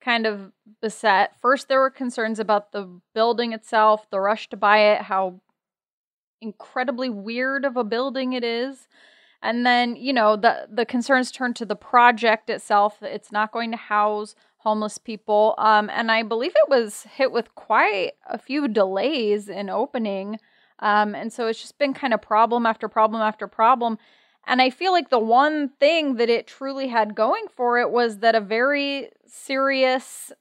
kind 0.00 0.26
of 0.26 0.52
beset. 0.80 1.32
First, 1.40 1.68
there 1.68 1.80
were 1.80 1.90
concerns 1.90 2.38
about 2.38 2.72
the 2.72 3.00
building 3.14 3.52
itself, 3.52 4.08
the 4.10 4.20
rush 4.20 4.48
to 4.48 4.56
buy 4.56 4.78
it, 4.92 5.02
how 5.02 5.40
incredibly 6.40 7.10
weird 7.10 7.64
of 7.66 7.76
a 7.76 7.84
building 7.84 8.32
it 8.32 8.44
is. 8.44 8.88
And 9.42 9.64
then, 9.64 9.96
you 9.96 10.12
know, 10.12 10.36
the 10.36 10.68
the 10.70 10.84
concerns 10.84 11.30
turn 11.30 11.54
to 11.54 11.64
the 11.64 11.76
project 11.76 12.50
itself. 12.50 13.02
It's 13.02 13.32
not 13.32 13.52
going 13.52 13.70
to 13.70 13.76
house 13.76 14.34
homeless 14.58 14.98
people. 14.98 15.54
Um, 15.56 15.88
and 15.90 16.10
I 16.10 16.22
believe 16.22 16.52
it 16.54 16.68
was 16.68 17.04
hit 17.14 17.32
with 17.32 17.54
quite 17.54 18.12
a 18.28 18.36
few 18.36 18.68
delays 18.68 19.48
in 19.48 19.70
opening. 19.70 20.38
Um, 20.80 21.14
and 21.14 21.32
so 21.32 21.46
it's 21.46 21.60
just 21.60 21.78
been 21.78 21.94
kind 21.94 22.12
of 22.12 22.20
problem 22.20 22.66
after 22.66 22.86
problem 22.88 23.22
after 23.22 23.46
problem. 23.46 23.98
And 24.46 24.60
I 24.60 24.70
feel 24.70 24.92
like 24.92 25.10
the 25.10 25.18
one 25.18 25.70
thing 25.80 26.16
that 26.16 26.28
it 26.28 26.46
truly 26.46 26.88
had 26.88 27.14
going 27.14 27.46
for 27.54 27.78
it 27.78 27.90
was 27.90 28.18
that 28.18 28.34
a 28.34 28.40
very 28.40 29.10
serious, 29.26 30.32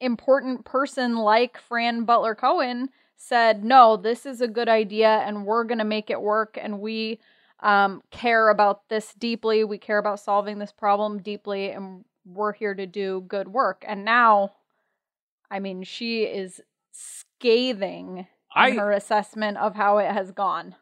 important 0.00 0.64
person 0.64 1.16
like 1.16 1.58
Fran 1.58 2.04
Butler 2.04 2.34
Cohen 2.34 2.90
said, 3.16 3.62
No, 3.64 3.96
this 3.96 4.26
is 4.26 4.40
a 4.40 4.48
good 4.48 4.68
idea 4.68 5.22
and 5.26 5.44
we're 5.44 5.64
going 5.64 5.78
to 5.78 5.84
make 5.84 6.10
it 6.10 6.22
work. 6.22 6.58
And 6.60 6.80
we 6.80 7.20
um, 7.62 8.02
care 8.10 8.48
about 8.50 8.88
this 8.88 9.14
deeply. 9.14 9.64
We 9.64 9.78
care 9.78 9.98
about 9.98 10.20
solving 10.20 10.58
this 10.58 10.72
problem 10.72 11.22
deeply. 11.22 11.70
And 11.70 12.04
we're 12.24 12.52
here 12.52 12.74
to 12.74 12.86
do 12.86 13.24
good 13.26 13.48
work. 13.48 13.84
And 13.86 14.04
now, 14.04 14.52
I 15.50 15.58
mean, 15.60 15.82
she 15.82 16.22
is 16.22 16.60
scathing 16.92 18.26
I, 18.54 18.68
in 18.68 18.78
her 18.78 18.92
assessment 18.92 19.58
of 19.58 19.74
how 19.74 19.98
it 19.98 20.10
has 20.10 20.30
gone. 20.32 20.74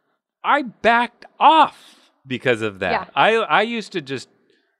I 0.45 0.63
backed 0.63 1.25
off 1.39 2.11
because 2.27 2.63
of 2.63 2.79
that. 2.79 2.93
Yeah. 2.93 3.05
I 3.15 3.35
I 3.37 3.63
used 3.63 3.93
to 3.93 4.01
just 4.01 4.29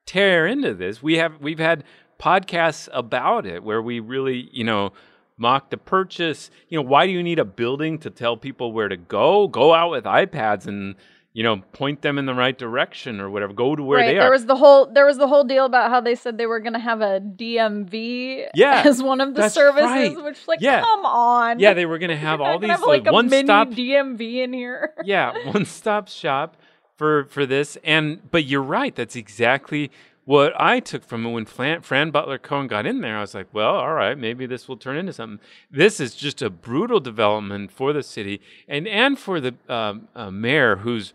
tear 0.07 0.47
into 0.47 0.75
this. 0.75 1.03
We 1.03 1.17
have 1.17 1.41
we've 1.41 1.59
had 1.59 1.85
podcasts 2.21 2.89
about 2.93 3.47
it 3.47 3.63
where 3.63 3.83
we 3.83 4.01
really, 4.01 4.49
you 4.53 4.65
know, 4.65 4.93
mock 5.37 5.71
the 5.71 5.77
purchase. 5.77 6.51
You 6.69 6.79
know, 6.79 6.89
why 6.89 7.07
do 7.07 7.13
you 7.13 7.23
need 7.23 7.39
a 7.39 7.45
building 7.45 7.99
to 7.99 8.11
tell 8.11 8.37
people 8.37 8.73
where 8.73 8.89
to 8.89 8.97
go? 8.97 9.49
Go 9.49 9.75
out 9.75 9.91
with 9.91 10.05
iPads 10.05 10.67
and 10.67 10.97
you 11.39 11.45
know, 11.45 11.59
point 11.73 12.03
them 12.03 12.19
in 12.19 12.27
the 12.27 12.35
right 12.35 12.59
direction 12.59 13.21
or 13.21 13.31
whatever. 13.31 13.53
Go 13.53 13.77
to 13.77 13.83
where 13.85 13.99
right. 14.01 14.07
they 14.09 14.15
There 14.15 14.25
are. 14.27 14.31
was 14.33 14.47
the 14.47 14.57
whole 14.57 14.87
there 14.87 15.07
was 15.07 15.19
the 15.19 15.29
whole 15.29 15.45
deal 15.45 15.67
about 15.67 15.89
how 15.89 16.01
they 16.01 16.17
said 16.17 16.37
they 16.37 16.47
were 16.47 16.59
going 16.59 16.73
to 16.73 16.81
have 16.81 17.01
a 17.01 17.21
DMV 17.21 18.49
Yeah, 18.55 18.83
as 18.85 19.01
one 19.01 19.21
of 19.21 19.35
the 19.37 19.49
services, 19.49 19.85
right. 19.87 20.25
which 20.25 20.49
like 20.49 20.61
Yeah. 20.61 20.81
come 20.81 21.07
on. 21.07 21.61
yeah, 21.61 21.75
they 21.75 21.87
were 21.87 21.99
going 21.99 22.11
to 22.11 22.17
have 22.17 22.41
all 22.41 22.59
these 22.59 22.71
have, 22.71 22.83
like, 22.83 23.07
a 23.07 23.13
one 23.13 23.29
mini 23.29 23.47
stop 23.47 23.69
DMV 23.69 24.43
in 24.43 24.53
here. 24.53 24.93
yeah, 25.05 25.33
one 25.53 25.65
stop 25.65 26.09
shop 26.09 26.57
for 26.97 27.27
for 27.27 27.47
this. 27.47 27.79
And 27.85 28.29
but 28.33 28.45
you're 28.45 28.61
right. 28.61 28.97
That's 28.97 29.15
exactly 29.15 29.93
what 30.25 30.53
I 30.61 30.81
took 30.81 31.05
from 31.05 31.25
it 31.25 31.31
when 31.31 31.45
Fran, 31.47 31.81
Fran 31.83 32.11
Butler 32.11 32.37
Cohen 32.39 32.67
got 32.67 32.85
in 32.85 33.01
there. 33.01 33.17
I 33.17 33.21
was 33.23 33.33
like, 33.35 33.47
well, 33.53 33.77
all 33.77 33.95
right, 33.95 34.19
maybe 34.19 34.45
this 34.45 34.69
will 34.69 34.77
turn 34.77 34.97
into 34.99 35.13
something. 35.13 35.39
This 35.71 36.01
is 36.01 36.15
just 36.15 36.43
a 36.43 36.51
brutal 36.51 37.01
development 37.01 37.71
for 37.73 37.93
the 37.95 38.03
city 38.03 38.41
and 38.67 38.89
and 38.89 39.19
for 39.19 39.41
the 39.41 39.55
um, 39.69 40.09
uh, 40.17 40.31
mayor, 40.33 40.77
who's 40.77 41.15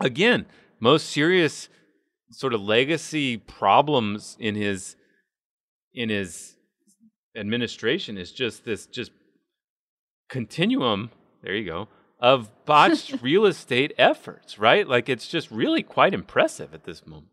again 0.00 0.46
most 0.80 1.08
serious 1.10 1.68
sort 2.30 2.52
of 2.52 2.60
legacy 2.60 3.36
problems 3.36 4.36
in 4.40 4.54
his 4.54 4.96
in 5.92 6.08
his 6.08 6.56
administration 7.36 8.18
is 8.18 8.32
just 8.32 8.64
this 8.64 8.86
just 8.86 9.12
continuum 10.28 11.10
there 11.42 11.54
you 11.54 11.64
go 11.64 11.88
of 12.20 12.50
botched 12.64 13.14
real 13.22 13.44
estate 13.44 13.92
efforts 13.98 14.58
right? 14.58 14.88
Like 14.88 15.08
it's 15.08 15.28
just 15.28 15.50
really 15.50 15.82
quite 15.82 16.14
impressive 16.14 16.72
at 16.74 16.84
this 16.84 17.06
moment. 17.06 17.28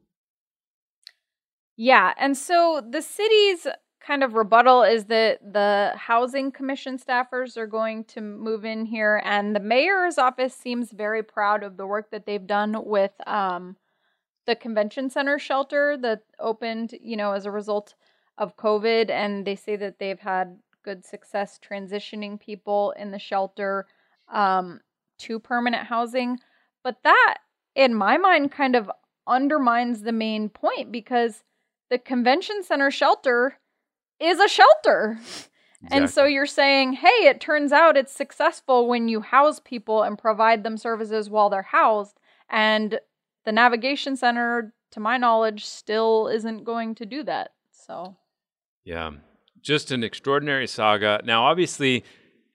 Yeah, 1.78 2.14
and 2.18 2.38
so 2.38 2.84
the 2.88 3.02
city's 3.02 3.66
kind 4.06 4.24
of 4.24 4.34
rebuttal 4.34 4.84
is 4.84 5.06
that 5.06 5.40
the 5.54 5.94
housing 5.96 6.52
commission 6.52 6.98
staffers 6.98 7.56
are 7.58 7.68
going 7.68 8.04
to 8.06 8.22
move 8.22 8.66
in 8.66 8.86
here, 8.86 9.22
and 9.24 9.56
the 9.56 9.60
mayor's 9.60 10.18
office 10.18 10.56
seems 10.56 10.92
very 10.92 11.24
proud 11.24 11.64
of 11.64 11.78
the 11.78 11.86
work 11.86 12.10
that 12.12 12.26
they've 12.26 12.48
done 12.48 12.84
with 12.86 13.12
um, 13.28 13.76
the 14.48 14.56
convention 14.56 15.10
center 15.10 15.38
shelter 15.38 15.98
that 16.02 16.24
opened, 16.40 16.96
you 17.02 17.16
know, 17.16 17.32
as 17.34 17.46
a 17.46 17.52
result 17.52 17.94
of 18.38 18.58
COVID, 18.58 19.10
and 19.10 19.46
they 19.46 19.56
say 19.56 19.76
that 19.76 20.00
they've 20.00 20.20
had 20.20 20.58
good 20.84 21.06
success 21.06 21.60
transitioning 21.60 22.40
people 22.40 22.92
in 22.98 23.12
the 23.12 23.20
shelter 23.20 23.86
um, 24.32 24.80
to 25.20 25.40
permanent 25.40 25.86
housing. 25.86 26.40
But 26.84 26.98
that, 27.04 27.38
in 27.76 27.94
my 27.94 28.18
mind, 28.18 28.52
kind 28.52 28.76
of 28.76 28.90
undermines 29.28 30.02
the 30.02 30.12
main 30.12 30.50
point 30.50 30.92
because 30.92 31.44
the 31.92 32.00
convention 32.00 32.64
center 32.64 32.90
shelter 32.90 33.60
is 34.22 34.40
a 34.40 34.48
shelter. 34.48 35.20
And 35.90 36.10
so 36.10 36.26
you're 36.26 36.46
saying, 36.46 36.94
hey, 36.94 37.08
it 37.08 37.42
turns 37.42 37.72
out 37.72 37.98
it's 37.98 38.14
successful 38.14 38.88
when 38.88 39.08
you 39.08 39.22
house 39.22 39.60
people 39.60 40.04
and 40.04 40.18
provide 40.18 40.64
them 40.64 40.78
services 40.78 41.30
while 41.30 41.50
they're 41.50 41.64
housed. 41.64 42.20
And 42.50 43.00
the 43.46 43.52
navigation 43.52 44.16
center, 44.16 44.74
to 44.92 45.00
my 45.00 45.18
knowledge, 45.18 45.66
still 45.66 46.28
isn't 46.28 46.66
going 46.66 46.94
to 46.96 47.06
do 47.06 47.24
that. 47.24 47.54
So, 47.72 48.16
Yeah, 48.84 49.12
just 49.62 49.92
an 49.92 50.04
extraordinary 50.04 50.68
saga. 50.68 51.22
Now, 51.24 51.46
obviously, 51.46 52.04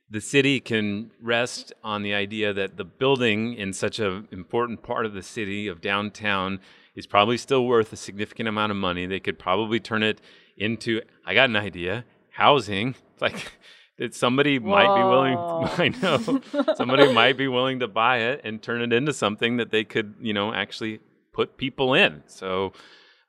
the 0.09 0.21
city 0.21 0.61
can 0.61 1.11
rest 1.21 1.73
on 1.83 2.03
the 2.03 2.15
idea 2.15 2.53
that 2.53 2.77
the 2.77 2.85
building 2.85 3.55
in 3.55 3.73
such 3.73 3.99
an 3.99 4.29
important 4.31 4.83
part 4.83 5.05
of 5.05 5.15
the 5.15 5.23
city 5.23 5.67
of 5.67 5.81
downtown 5.81 6.61
is 6.95 7.07
probably 7.07 7.37
still 7.37 7.67
worth 7.67 7.93
a 7.93 7.97
significant 7.97 8.49
amount 8.49 8.71
of 8.71 8.77
money. 8.77 9.07
They 9.07 9.21
could 9.21 9.39
probably 9.39 9.81
turn 9.81 10.03
it 10.03 10.21
into, 10.57 11.03
I 11.25 11.35
got 11.35 11.49
an 11.51 11.57
idea, 11.57 12.05
housing. 12.31 12.95
It's 13.15 13.21
Like, 13.21 13.53
that 13.99 14.15
somebody 14.15 14.59
might 14.59 14.95
be 14.95 15.03
willing, 15.03 15.39
I 15.79 15.89
know, 16.03 16.75
somebody 16.77 17.13
might 17.13 17.37
be 17.37 17.49
willing 17.49 17.81
to 17.81 17.89
buy 17.89 18.19
it 18.19 18.43
and 18.45 18.61
turn 18.63 18.83
it 18.83 18.93
into 18.93 19.13
something 19.13 19.57
that 19.57 19.71
they 19.71 19.85
could, 19.85 20.17
you 20.21 20.35
know, 20.35 20.53
actually 20.53 21.01
put 21.33 21.57
people 21.57 21.95
in. 21.95 22.23
So, 22.27 22.73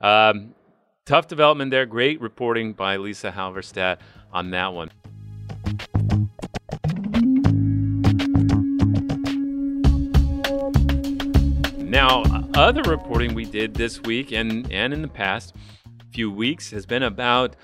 um, 0.01 0.55
tough 1.05 1.27
development 1.27 1.71
there. 1.71 1.85
Great 1.85 2.19
reporting 2.19 2.73
by 2.73 2.97
Lisa 2.97 3.31
Halverstadt 3.31 3.99
on 4.31 4.51
that 4.51 4.73
one. 4.73 4.91
Now, 11.77 12.23
other 12.55 12.81
reporting 12.83 13.33
we 13.33 13.45
did 13.45 13.73
this 13.73 14.01
week 14.01 14.33
and, 14.33 14.69
and 14.71 14.93
in 14.93 15.01
the 15.01 15.07
past 15.07 15.55
few 16.11 16.31
weeks 16.31 16.71
has 16.71 16.85
been 16.85 17.03
about 17.03 17.55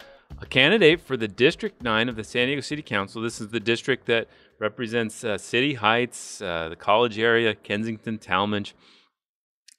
a 0.41 0.45
candidate 0.45 1.01
for 1.01 1.15
the 1.15 1.27
District 1.27 1.81
9 1.81 2.09
of 2.09 2.15
the 2.15 2.23
San 2.23 2.47
Diego 2.47 2.61
City 2.61 2.81
Council. 2.81 3.21
This 3.21 3.39
is 3.39 3.49
the 3.49 3.59
district 3.59 4.05
that 4.07 4.27
represents 4.59 5.23
uh, 5.23 5.37
City 5.37 5.75
Heights, 5.75 6.41
uh, 6.41 6.69
the 6.69 6.75
college 6.75 7.19
area, 7.19 7.53
Kensington, 7.55 8.17
Talmadge. 8.17 8.75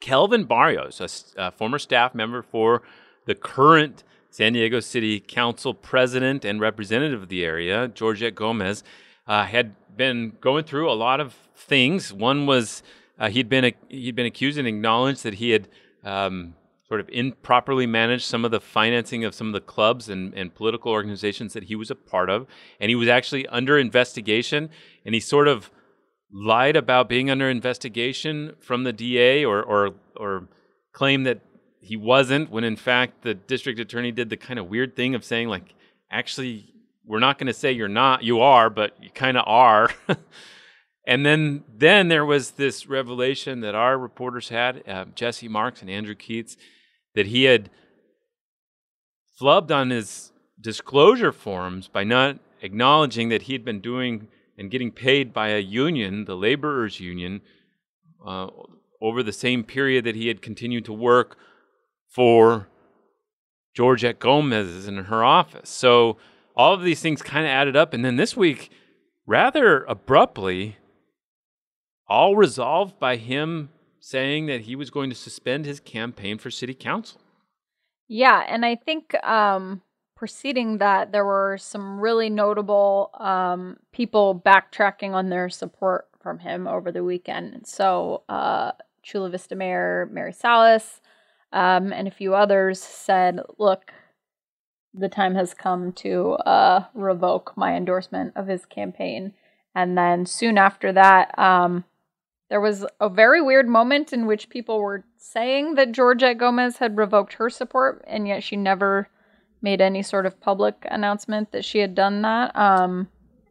Kelvin 0.00 0.44
Barrios, 0.44 1.32
a 1.36 1.50
former 1.52 1.78
staff 1.78 2.14
member 2.14 2.42
for 2.42 2.82
the 3.24 3.34
current 3.34 4.04
San 4.28 4.52
Diego 4.52 4.80
City 4.80 5.18
Council 5.20 5.72
president 5.72 6.44
and 6.44 6.60
representative 6.60 7.22
of 7.22 7.28
the 7.28 7.44
area, 7.44 7.88
Georgette 7.88 8.34
Gomez, 8.34 8.82
uh, 9.26 9.44
had 9.44 9.74
been 9.96 10.32
going 10.40 10.64
through 10.64 10.90
a 10.90 10.92
lot 10.92 11.20
of 11.20 11.34
things. 11.54 12.12
One 12.12 12.44
was 12.44 12.82
uh, 13.18 13.30
he'd 13.30 13.48
been 13.48 13.72
he'd 13.88 14.14
been 14.14 14.26
accused 14.26 14.58
and 14.58 14.68
acknowledged 14.68 15.22
that 15.22 15.34
he 15.34 15.50
had 15.50 15.68
um, 16.02 16.54
sort 16.86 17.00
of 17.00 17.08
improperly 17.08 17.86
managed 17.86 18.24
some 18.24 18.44
of 18.44 18.50
the 18.50 18.60
financing 18.60 19.24
of 19.24 19.34
some 19.34 19.46
of 19.46 19.52
the 19.52 19.60
clubs 19.60 20.08
and, 20.08 20.34
and 20.34 20.54
political 20.54 20.92
organizations 20.92 21.52
that 21.54 21.64
he 21.64 21.74
was 21.74 21.90
a 21.90 21.94
part 21.94 22.28
of, 22.28 22.46
and 22.78 22.90
he 22.90 22.94
was 22.94 23.08
actually 23.08 23.46
under 23.48 23.78
investigation. 23.78 24.68
And 25.04 25.14
he 25.14 25.20
sort 25.20 25.48
of 25.48 25.70
lied 26.34 26.76
about 26.76 27.08
being 27.08 27.30
under 27.30 27.48
investigation 27.48 28.54
from 28.58 28.82
the 28.82 28.92
DA 28.92 29.44
or 29.44 29.62
or 29.62 29.94
or 30.16 30.48
claimed 30.92 31.26
that 31.26 31.40
he 31.80 31.96
wasn't 31.96 32.50
when 32.50 32.64
in 32.64 32.76
fact 32.76 33.22
the 33.22 33.34
district 33.34 33.78
attorney 33.78 34.10
did 34.10 34.30
the 34.30 34.36
kind 34.36 34.58
of 34.58 34.66
weird 34.66 34.96
thing 34.96 35.14
of 35.14 35.24
saying 35.24 35.48
like 35.48 35.74
actually 36.10 36.74
we're 37.06 37.20
not 37.20 37.38
going 37.38 37.46
to 37.46 37.52
say 37.52 37.70
you're 37.70 37.88
not 37.88 38.24
you 38.24 38.40
are 38.40 38.68
but 38.68 38.96
you 39.00 39.10
kind 39.10 39.36
of 39.36 39.44
are 39.46 39.90
and 41.06 41.24
then 41.24 41.64
then 41.76 42.08
there 42.08 42.24
was 42.24 42.52
this 42.52 42.86
revelation 42.86 43.60
that 43.60 43.74
our 43.74 43.98
reporters 43.98 44.48
had 44.48 44.82
uh, 44.88 45.04
Jesse 45.14 45.48
Marks 45.48 45.80
and 45.80 45.90
Andrew 45.90 46.14
Keatts 46.14 46.56
that 47.14 47.26
he 47.26 47.44
had 47.44 47.70
flubbed 49.40 49.70
on 49.70 49.90
his 49.90 50.32
disclosure 50.60 51.32
forms 51.32 51.88
by 51.88 52.04
not 52.04 52.38
acknowledging 52.62 53.28
that 53.28 53.42
he 53.42 53.52
had 53.52 53.64
been 53.64 53.80
doing 53.80 54.28
and 54.56 54.70
getting 54.70 54.90
paid 54.90 55.34
by 55.34 55.48
a 55.48 55.58
union, 55.58 56.24
the 56.24 56.36
laborers 56.36 57.00
union, 57.00 57.42
uh, 58.26 58.46
over 59.02 59.22
the 59.22 59.32
same 59.32 59.64
period 59.64 60.04
that 60.04 60.14
he 60.14 60.28
had 60.28 60.40
continued 60.40 60.84
to 60.84 60.92
work 60.92 61.36
for 62.08 62.68
Georgette 63.74 64.18
Gomez 64.18 64.86
in 64.86 64.96
her 65.04 65.24
office. 65.24 65.68
So 65.68 66.16
all 66.56 66.72
of 66.72 66.82
these 66.82 67.00
things 67.00 67.20
kind 67.20 67.44
of 67.44 67.50
added 67.50 67.76
up. 67.76 67.92
And 67.92 68.04
then 68.04 68.16
this 68.16 68.36
week, 68.36 68.70
rather 69.26 69.84
abruptly, 69.84 70.78
all 72.06 72.36
resolved 72.36 72.98
by 72.98 73.16
him 73.16 73.70
saying 74.00 74.46
that 74.46 74.62
he 74.62 74.76
was 74.76 74.90
going 74.90 75.10
to 75.10 75.16
suspend 75.16 75.64
his 75.64 75.80
campaign 75.80 76.38
for 76.38 76.50
city 76.50 76.74
council. 76.74 77.20
yeah. 78.08 78.44
And 78.46 78.64
I 78.64 78.76
think 78.76 79.14
um, 79.24 79.80
preceding 80.14 80.78
that, 80.78 81.12
there 81.12 81.24
were 81.24 81.56
some 81.58 81.98
really 81.98 82.28
notable 82.28 83.10
um, 83.18 83.78
people 83.92 84.40
backtracking 84.44 85.12
on 85.12 85.30
their 85.30 85.48
support 85.48 86.08
from 86.20 86.38
him 86.38 86.66
over 86.66 86.92
the 86.92 87.04
weekend. 87.04 87.66
So, 87.66 88.22
uh, 88.28 88.72
Chula 89.02 89.30
Vista 89.30 89.54
Mayor 89.54 90.08
Mary 90.10 90.32
Salas 90.32 91.00
um, 91.52 91.92
and 91.92 92.08
a 92.08 92.10
few 92.10 92.34
others 92.34 92.80
said, 92.80 93.40
look, 93.58 93.92
the 94.94 95.08
time 95.08 95.34
has 95.34 95.54
come 95.54 95.92
to 95.92 96.32
uh, 96.32 96.84
revoke 96.94 97.52
my 97.56 97.74
endorsement 97.74 98.32
of 98.36 98.46
his 98.46 98.64
campaign. 98.64 99.34
And 99.74 99.98
then 99.98 100.24
soon 100.24 100.56
after 100.56 100.92
that, 100.92 101.38
um, 101.38 101.84
there 102.48 102.60
was 102.60 102.86
a 103.00 103.08
very 103.08 103.40
weird 103.40 103.68
moment 103.68 104.12
in 104.12 104.26
which 104.26 104.48
people 104.48 104.80
were 104.80 105.04
saying 105.16 105.74
that 105.74 105.92
Georgette 105.92 106.38
Gomez 106.38 106.78
had 106.78 106.96
revoked 106.96 107.34
her 107.34 107.48
support, 107.50 108.04
and 108.06 108.28
yet 108.28 108.42
she 108.42 108.56
never 108.56 109.08
made 109.62 109.80
any 109.80 110.02
sort 110.02 110.26
of 110.26 110.40
public 110.40 110.86
announcement 110.90 111.52
that 111.52 111.64
she 111.64 111.78
had 111.78 111.94
done 111.94 112.22
that. 112.22 112.54
Um, 112.54 113.08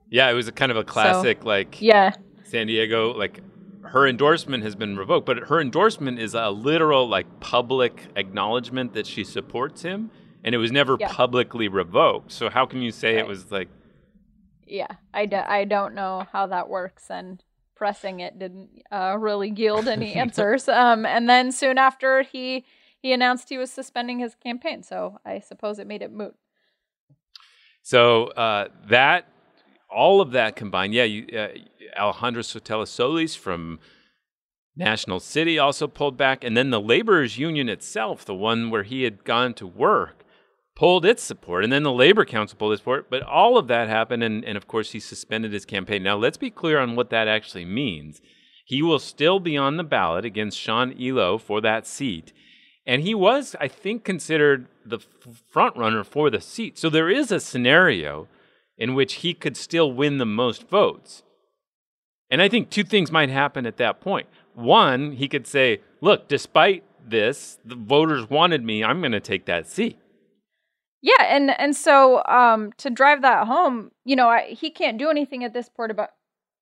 yeah, 0.09 0.29
it 0.29 0.33
was 0.33 0.47
a 0.47 0.51
kind 0.51 0.71
of 0.71 0.77
a 0.77 0.83
classic, 0.83 1.39
so, 1.41 1.47
like 1.47 1.81
yeah, 1.81 2.13
San 2.43 2.67
Diego, 2.67 3.13
like 3.13 3.41
her 3.83 4.07
endorsement 4.07 4.63
has 4.63 4.75
been 4.75 4.97
revoked, 4.97 5.25
but 5.25 5.37
her 5.49 5.59
endorsement 5.59 6.19
is 6.19 6.33
a 6.33 6.49
literal, 6.49 7.07
like, 7.07 7.39
public 7.39 8.07
acknowledgement 8.15 8.93
that 8.93 9.05
she 9.05 9.23
supports 9.23 9.81
him, 9.81 10.09
and 10.43 10.55
it 10.55 10.57
was 10.57 10.71
never 10.71 10.97
yeah. 10.99 11.11
publicly 11.11 11.67
revoked. 11.67 12.31
So 12.31 12.49
how 12.49 12.65
can 12.65 12.81
you 12.81 12.91
say 12.91 13.15
right. 13.15 13.25
it 13.25 13.27
was 13.27 13.51
like? 13.51 13.69
Yeah, 14.65 14.87
I, 15.13 15.25
d- 15.25 15.35
I 15.35 15.65
don't 15.65 15.93
know 15.93 16.25
how 16.31 16.47
that 16.47 16.69
works, 16.69 17.09
and 17.09 17.43
pressing 17.75 18.19
it 18.19 18.39
didn't 18.39 18.69
uh, 18.91 19.15
really 19.19 19.49
yield 19.49 19.87
any 19.87 20.13
answers. 20.23 20.67
um, 20.67 21.05
and 21.05 21.29
then 21.29 21.51
soon 21.51 21.77
after, 21.77 22.23
he 22.23 22.65
he 22.99 23.11
announced 23.11 23.49
he 23.49 23.57
was 23.57 23.69
suspending 23.71 24.19
his 24.19 24.35
campaign. 24.35 24.81
So 24.81 25.19
I 25.25 25.39
suppose 25.39 25.77
it 25.77 25.87
made 25.87 26.01
it 26.01 26.11
moot. 26.11 26.35
So 27.81 28.27
uh, 28.27 28.69
that 28.87 29.27
all 29.89 30.21
of 30.21 30.31
that 30.31 30.55
combined, 30.55 30.93
yeah, 30.93 31.03
you, 31.03 31.27
uh, 31.37 31.49
Alejandro 31.99 32.41
Sotelo 32.41 32.87
Solis 32.87 33.35
from 33.35 33.79
National 34.75 35.19
City 35.19 35.59
also 35.59 35.87
pulled 35.87 36.17
back, 36.17 36.43
and 36.43 36.57
then 36.57 36.71
the 36.71 36.81
laborers 36.81 37.37
union 37.37 37.69
itself, 37.69 38.25
the 38.25 38.33
one 38.33 38.71
where 38.71 38.83
he 38.83 39.03
had 39.03 39.23
gone 39.23 39.53
to 39.55 39.67
work, 39.67 40.22
pulled 40.75 41.05
its 41.05 41.21
support, 41.21 41.63
and 41.63 41.71
then 41.71 41.83
the 41.83 41.91
Labor 41.91 42.25
Council 42.25 42.57
pulled 42.57 42.73
its 42.73 42.81
support. 42.81 43.09
But 43.09 43.23
all 43.23 43.57
of 43.57 43.67
that 43.67 43.87
happened, 43.87 44.23
and, 44.23 44.43
and 44.43 44.57
of 44.57 44.67
course, 44.67 44.91
he 44.91 44.99
suspended 44.99 45.53
his 45.53 45.65
campaign. 45.65 46.03
Now, 46.03 46.17
let's 46.17 46.37
be 46.37 46.49
clear 46.49 46.79
on 46.79 46.95
what 46.95 47.09
that 47.11 47.27
actually 47.27 47.65
means. 47.65 48.21
He 48.65 48.81
will 48.81 48.99
still 48.99 49.39
be 49.39 49.57
on 49.57 49.77
the 49.77 49.83
ballot 49.83 50.25
against 50.25 50.57
Sean 50.57 50.95
Elo 50.99 51.37
for 51.37 51.61
that 51.61 51.85
seat. 51.85 52.33
And 52.85 53.01
he 53.01 53.13
was, 53.13 53.55
I 53.59 53.67
think, 53.67 54.03
considered 54.03 54.67
the 54.85 54.99
front 55.49 55.77
runner 55.77 56.03
for 56.03 56.29
the 56.29 56.41
seat. 56.41 56.77
So 56.77 56.89
there 56.89 57.09
is 57.09 57.31
a 57.31 57.39
scenario 57.39 58.27
in 58.77 58.95
which 58.95 59.15
he 59.15 59.33
could 59.33 59.55
still 59.55 59.91
win 59.91 60.17
the 60.17 60.25
most 60.25 60.67
votes. 60.69 61.23
And 62.29 62.41
I 62.41 62.49
think 62.49 62.69
two 62.69 62.83
things 62.83 63.11
might 63.11 63.29
happen 63.29 63.65
at 63.65 63.77
that 63.77 64.01
point. 64.01 64.27
One, 64.55 65.13
he 65.13 65.27
could 65.27 65.45
say, 65.45 65.81
look, 66.01 66.27
despite 66.27 66.83
this, 67.05 67.59
the 67.63 67.75
voters 67.75 68.29
wanted 68.29 68.63
me, 68.63 68.83
I'm 68.83 68.99
going 68.99 69.11
to 69.11 69.19
take 69.19 69.45
that 69.45 69.67
seat. 69.67 69.97
Yeah, 71.03 71.25
and 71.27 71.51
and 71.59 71.75
so 71.75 72.23
um, 72.25 72.71
to 72.77 72.89
drive 72.89 73.21
that 73.23 73.45
home, 73.45 73.91
you 74.05 74.15
know, 74.15 74.29
I, 74.29 74.45
he 74.45 74.71
can't 74.71 74.97
do 74.97 75.09
anything 75.09 75.43
at 75.43 75.53
this 75.53 75.67
point 75.67 75.91
about 75.91 76.11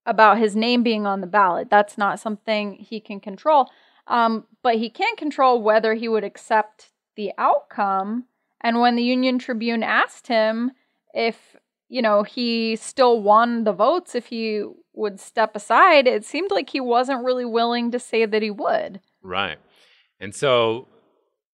about 0.07 0.39
his 0.39 0.55
name 0.55 0.81
being 0.81 1.05
on 1.05 1.21
the 1.21 1.27
ballot. 1.27 1.69
That's 1.69 1.95
not 1.95 2.19
something 2.19 2.73
he 2.73 2.99
can 2.99 3.19
control. 3.19 3.69
Um, 4.07 4.45
but 4.63 4.77
he 4.77 4.89
can 4.89 5.15
control 5.15 5.61
whether 5.61 5.93
he 5.93 6.09
would 6.09 6.23
accept 6.23 6.91
the 7.15 7.31
outcome. 7.37 8.25
And 8.61 8.79
when 8.79 8.95
the 8.95 9.03
Union 9.03 9.37
Tribune 9.37 9.83
asked 9.83 10.25
him 10.25 10.71
if 11.13 11.55
you 11.87 12.01
know 12.01 12.23
he 12.23 12.75
still 12.77 13.21
won 13.21 13.63
the 13.63 13.73
votes, 13.73 14.15
if 14.15 14.25
he 14.25 14.63
would 14.93 15.19
step 15.19 15.55
aside, 15.55 16.07
it 16.07 16.25
seemed 16.25 16.49
like 16.49 16.71
he 16.71 16.79
wasn't 16.79 17.23
really 17.23 17.45
willing 17.45 17.91
to 17.91 17.99
say 17.99 18.25
that 18.25 18.41
he 18.41 18.49
would. 18.49 19.01
Right, 19.21 19.59
and 20.19 20.33
so 20.33 20.87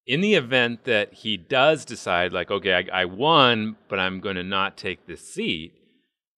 in 0.07 0.21
the 0.21 0.35
event 0.35 0.85
that 0.85 1.13
he 1.13 1.35
does 1.35 1.83
decide, 1.83 2.31
like, 2.31 2.49
okay, 2.49 2.73
I, 2.73 3.01
I 3.01 3.05
won, 3.05 3.75
but 3.89 3.99
I'm 3.99 4.21
going 4.21 4.37
to 4.37 4.43
not 4.43 4.77
take 4.77 5.05
this 5.05 5.21
seat, 5.21 5.73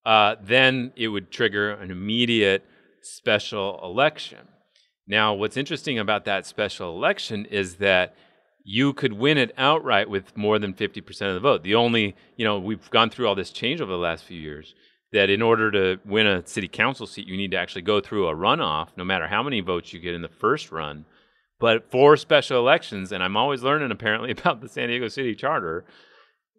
uh, 0.06 0.36
then 0.42 0.92
it 0.96 1.10
would 1.10 1.30
trigger 1.30 1.72
an 1.72 1.92
immediate 1.92 2.66
special 3.04 3.80
election. 3.84 4.40
Now, 5.08 5.36
what's 5.36 5.56
interesting 5.56 6.00
about 6.00 6.26
that 6.26 6.48
special 6.48 6.96
election 6.96 7.46
is 7.46 7.76
that 7.76 8.16
you 8.64 8.94
could 8.94 9.14
win 9.14 9.38
it 9.38 9.54
outright 9.58 10.10
with 10.10 10.36
more 10.36 10.60
than 10.60 10.74
50% 10.74 11.08
of 11.28 11.34
the 11.36 11.40
vote. 11.40 11.64
The 11.64 11.76
only, 11.76 12.16
you 12.38 12.46
know, 12.46 12.60
we've 12.60 12.90
gone 12.90 13.10
through 13.10 13.28
all 13.28 13.36
this 13.36 13.52
change 13.52 13.82
over 13.82 13.92
the 13.92 13.98
last 13.98 14.24
few 14.24 14.40
years 14.40 14.74
that 15.12 15.30
in 15.30 15.42
order 15.42 15.72
to 15.72 16.00
win 16.06 16.28
a 16.28 16.46
city 16.46 16.68
council 16.68 17.08
seat, 17.08 17.28
you 17.28 17.38
need 17.38 17.52
to 17.52 17.58
actually 17.58 17.82
go 17.82 18.00
through 18.00 18.28
a 18.28 18.36
runoff, 18.36 18.90
no 18.96 19.04
matter 19.04 19.28
how 19.28 19.42
many 19.42 19.62
votes 19.62 19.94
you 19.94 20.00
get 20.00 20.14
in 20.14 20.22
the 20.22 20.28
first 20.28 20.72
run. 20.72 21.06
But 21.60 21.92
for 21.92 22.16
special 22.18 22.58
elections, 22.58 23.12
and 23.12 23.22
I'm 23.22 23.36
always 23.38 23.62
learning 23.62 23.92
apparently 23.92 24.32
about 24.38 24.62
the 24.62 24.70
San 24.70 24.90
Diego 24.90 25.08
City 25.08 25.36
Charter, 25.36 25.86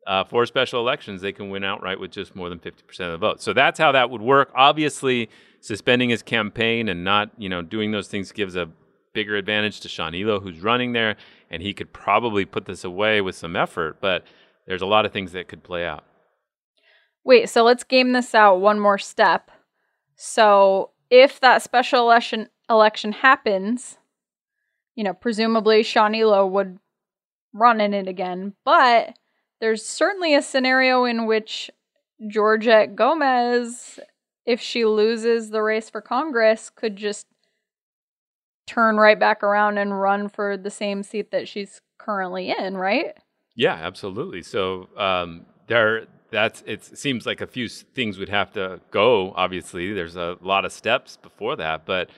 uh, 0.07 0.25
for 0.25 0.47
special 0.47 0.81
elections, 0.81 1.21
they 1.21 1.33
can 1.33 1.51
win 1.51 1.63
outright 1.63 2.01
with 2.01 2.11
just 2.11 2.35
more 2.35 2.49
than 2.49 2.59
50% 2.59 3.01
of 3.01 3.13
the 3.13 3.19
vote. 3.19 3.43
So 3.43 3.53
that's 3.53 3.79
how 3.79 3.93
that 3.93 4.11
would 4.11 4.23
work. 4.23 4.51
Obviously, 4.55 5.29
suspending 5.61 6.09
his 6.09 6.23
campaign 6.23 6.89
and 6.89 7.05
not, 7.05 7.31
you 7.37 7.49
know, 7.49 7.63
doing 7.63 7.91
those 7.91 8.09
things 8.09 8.33
gives 8.33 8.57
a 8.57 8.69
bigger 9.13 9.37
advantage 9.37 9.81
to 9.81 9.89
Sean 9.89 10.15
Elo, 10.15 10.41
who's 10.41 10.61
running 10.61 10.93
there, 10.93 11.17
and 11.51 11.63
he 11.63 11.75
could 11.75 11.93
probably 11.93 12.45
put 12.45 12.65
this 12.65 12.85
away 12.85 13.21
with 13.21 13.35
some 13.35 13.57
effort. 13.57 14.01
But 14.01 14.25
there's 14.67 14.83
a 14.83 14.87
lot 14.87 15.05
of 15.05 15.13
things 15.13 15.33
that 15.33 15.49
could 15.49 15.63
play 15.63 15.85
out. 15.85 16.05
Wait, 17.25 17.51
so 17.51 17.63
let's 17.63 17.85
game 17.85 18.13
this 18.13 18.35
out 18.35 18.61
one 18.61 18.81
more 18.81 18.99
step. 18.99 19.51
So 20.17 20.91
if 21.11 21.41
that 21.41 21.63
special 21.63 22.01
election 22.01 22.49
election 22.69 23.13
happens, 23.13 23.99
you 24.95 25.05
know, 25.05 25.15
presumably 25.15 25.83
Sean 25.83 26.15
Elo 26.15 26.47
would 26.47 26.79
run 27.53 27.81
in 27.81 27.95
it 27.95 28.09
again. 28.09 28.55
But 28.65 29.19
there's 29.61 29.85
certainly 29.85 30.35
a 30.35 30.43
scenario 30.43 31.05
in 31.05 31.27
which 31.27 31.71
Georgette 32.29 32.97
Gomez, 32.97 33.99
if 34.47 34.61
she 34.61 34.85
loses 34.85 35.51
the 35.51 35.63
race 35.63 35.89
for 35.89 36.01
Congress, 36.01 36.71
could 36.71 36.97
just 36.97 37.27
turn 38.67 38.97
right 38.97 39.19
back 39.19 39.43
around 39.43 39.79
and 39.79 40.01
run 40.01 40.29
for 40.29 40.57
the 40.57 40.71
same 40.71 41.03
seat 41.03 41.31
that 41.33 41.49
she's 41.49 41.81
currently 41.99 42.55
in, 42.57 42.77
right? 42.77 43.15
Yeah, 43.57 43.75
absolutely. 43.75 44.43
So 44.43 44.89
um, 44.97 45.47
there, 45.67 46.07
that's 46.31 46.63
it. 46.67 46.85
Seems 46.85 47.27
like 47.27 47.41
a 47.41 47.47
few 47.47 47.69
things 47.69 48.19
would 48.19 48.29
have 48.29 48.53
to 48.53 48.81
go. 48.91 49.33
Obviously, 49.35 49.93
there's 49.93 50.17
a 50.17 50.37
lot 50.41 50.65
of 50.65 50.73
steps 50.73 51.17
before 51.17 51.57
that, 51.57 51.85
but 51.85 52.11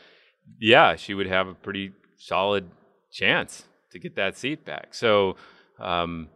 yeah, 0.61 0.97
she 0.97 1.15
would 1.15 1.27
have 1.27 1.49
a 1.49 1.55
pretty 1.55 1.93
solid 2.23 2.71
chance 3.11 3.65
to 3.91 3.99
get 3.99 4.15
that 4.17 4.37
seat 4.37 4.65
back. 4.65 4.95
So, 4.95 5.37
um, 5.79 6.29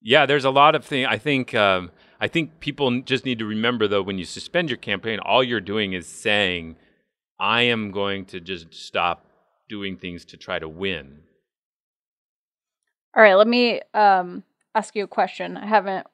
yeah, 0.00 0.24
there's 0.26 0.44
a 0.44 0.50
lot 0.50 0.74
of 0.74 0.84
things. 0.84 1.08
I 1.10 1.18
think 1.18 1.54
um, 1.54 1.90
I 2.20 2.28
think 2.28 2.60
people 2.60 3.00
just 3.02 3.24
need 3.24 3.38
to 3.40 3.44
remember 3.44 3.88
though 3.88 4.02
when 4.02 4.18
you 4.18 4.24
suspend 4.24 4.70
your 4.70 4.76
campaign, 4.76 5.18
all 5.18 5.42
you're 5.42 5.60
doing 5.60 5.92
is 5.92 6.06
saying, 6.06 6.76
"I 7.38 7.62
am 7.62 7.90
going 7.90 8.24
to 8.26 8.40
just 8.40 8.72
stop 8.72 9.26
doing 9.68 9.96
things 9.96 10.24
to 10.26 10.36
try 10.36 10.58
to 10.58 10.68
win." 10.68 11.20
All 13.14 13.22
right, 13.22 13.34
let 13.34 13.48
me 13.48 13.80
um, 13.94 14.42
ask 14.74 14.96
you 14.96 15.04
a 15.04 15.08
question. 15.08 15.56
I 15.56 15.66
haven't 15.66 16.06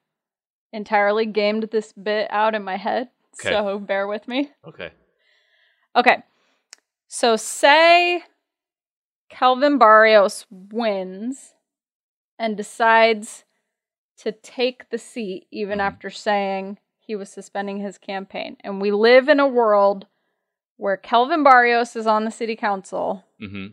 entirely 0.73 1.25
gamed 1.25 1.69
this 1.71 1.93
bit 1.93 2.27
out 2.29 2.55
in 2.55 2.63
my 2.63 2.77
head, 2.77 3.09
okay. 3.39 3.49
so 3.49 3.79
bear 3.79 4.07
with 4.07 4.27
me. 4.27 4.51
Okay. 4.67 4.91
Okay. 5.95 6.23
So 7.07 7.35
say 7.37 8.23
Kelvin 9.29 9.77
Barrios 9.77 10.45
wins 10.49 11.53
and 12.37 12.57
decides 12.57 13.45
to 14.17 14.31
take 14.31 14.89
the 14.89 14.97
seat 14.97 15.47
even 15.51 15.77
mm-hmm. 15.79 15.87
after 15.87 16.09
saying 16.09 16.77
he 16.99 17.15
was 17.15 17.29
suspending 17.29 17.79
his 17.79 17.97
campaign. 17.97 18.57
And 18.61 18.81
we 18.81 18.91
live 18.91 19.29
in 19.29 19.39
a 19.39 19.47
world 19.47 20.07
where 20.77 20.97
Kelvin 20.97 21.43
Barrios 21.43 21.95
is 21.95 22.07
on 22.07 22.25
the 22.25 22.31
city 22.31 22.55
council 22.55 23.25
mm-hmm. 23.41 23.67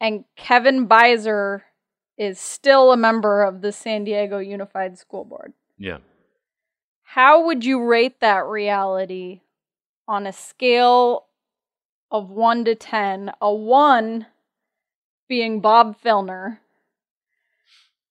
and 0.00 0.24
Kevin 0.36 0.86
Beiser 0.86 1.62
is 2.16 2.38
still 2.38 2.92
a 2.92 2.96
member 2.96 3.42
of 3.42 3.62
the 3.62 3.72
San 3.72 4.04
Diego 4.04 4.38
Unified 4.38 4.98
School 4.98 5.24
Board. 5.24 5.54
Yeah. 5.78 5.98
How 7.02 7.46
would 7.46 7.64
you 7.64 7.82
rate 7.82 8.20
that 8.20 8.44
reality 8.44 9.40
on 10.06 10.26
a 10.26 10.32
scale 10.32 11.26
of 12.10 12.28
1 12.28 12.66
to 12.66 12.74
10? 12.74 13.32
A 13.40 13.52
1 13.52 14.26
being 15.30 15.60
Bob 15.60 15.96
Filner, 16.04 16.58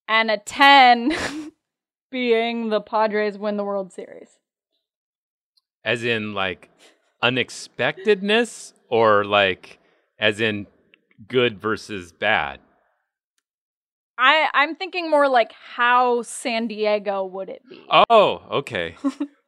and 0.08 0.32
a 0.32 0.38
10 0.38 1.52
being 2.12 2.70
the 2.70 2.82
Padres 2.82 3.38
win 3.38 3.58
the 3.58 3.64
World 3.64 3.92
Series. 3.92 4.30
As 5.84 6.04
in, 6.04 6.34
like, 6.34 6.70
unexpectedness, 7.22 8.74
or 8.90 9.26
like, 9.26 9.80
as 10.18 10.40
in 10.40 10.66
good 11.28 11.60
versus 11.60 12.14
bad? 12.14 12.62
I, 14.18 14.48
I'm 14.54 14.76
thinking 14.76 15.12
more 15.12 15.28
like 15.28 15.52
how 15.52 16.22
San 16.24 16.68
Diego 16.68 17.26
would 17.26 17.50
it 17.50 17.62
be? 17.70 17.86
Oh, 18.10 18.42
okay. 18.52 18.96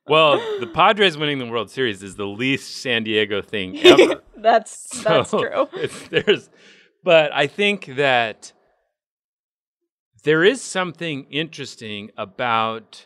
Well, 0.07 0.37
the 0.59 0.67
Padres 0.67 1.17
winning 1.17 1.39
the 1.39 1.45
World 1.45 1.69
Series 1.69 2.03
is 2.03 2.15
the 2.15 2.25
least 2.25 2.77
San 2.81 3.03
Diego 3.03 3.41
thing 3.41 3.77
ever. 3.83 4.21
that's 4.35 5.01
that's 5.03 5.29
true. 5.31 5.67
It's, 5.73 6.07
there's, 6.09 6.49
but 7.03 7.31
I 7.33 7.47
think 7.47 7.95
that 7.97 8.53
there 10.23 10.43
is 10.43 10.61
something 10.61 11.25
interesting 11.31 12.11
about 12.17 13.05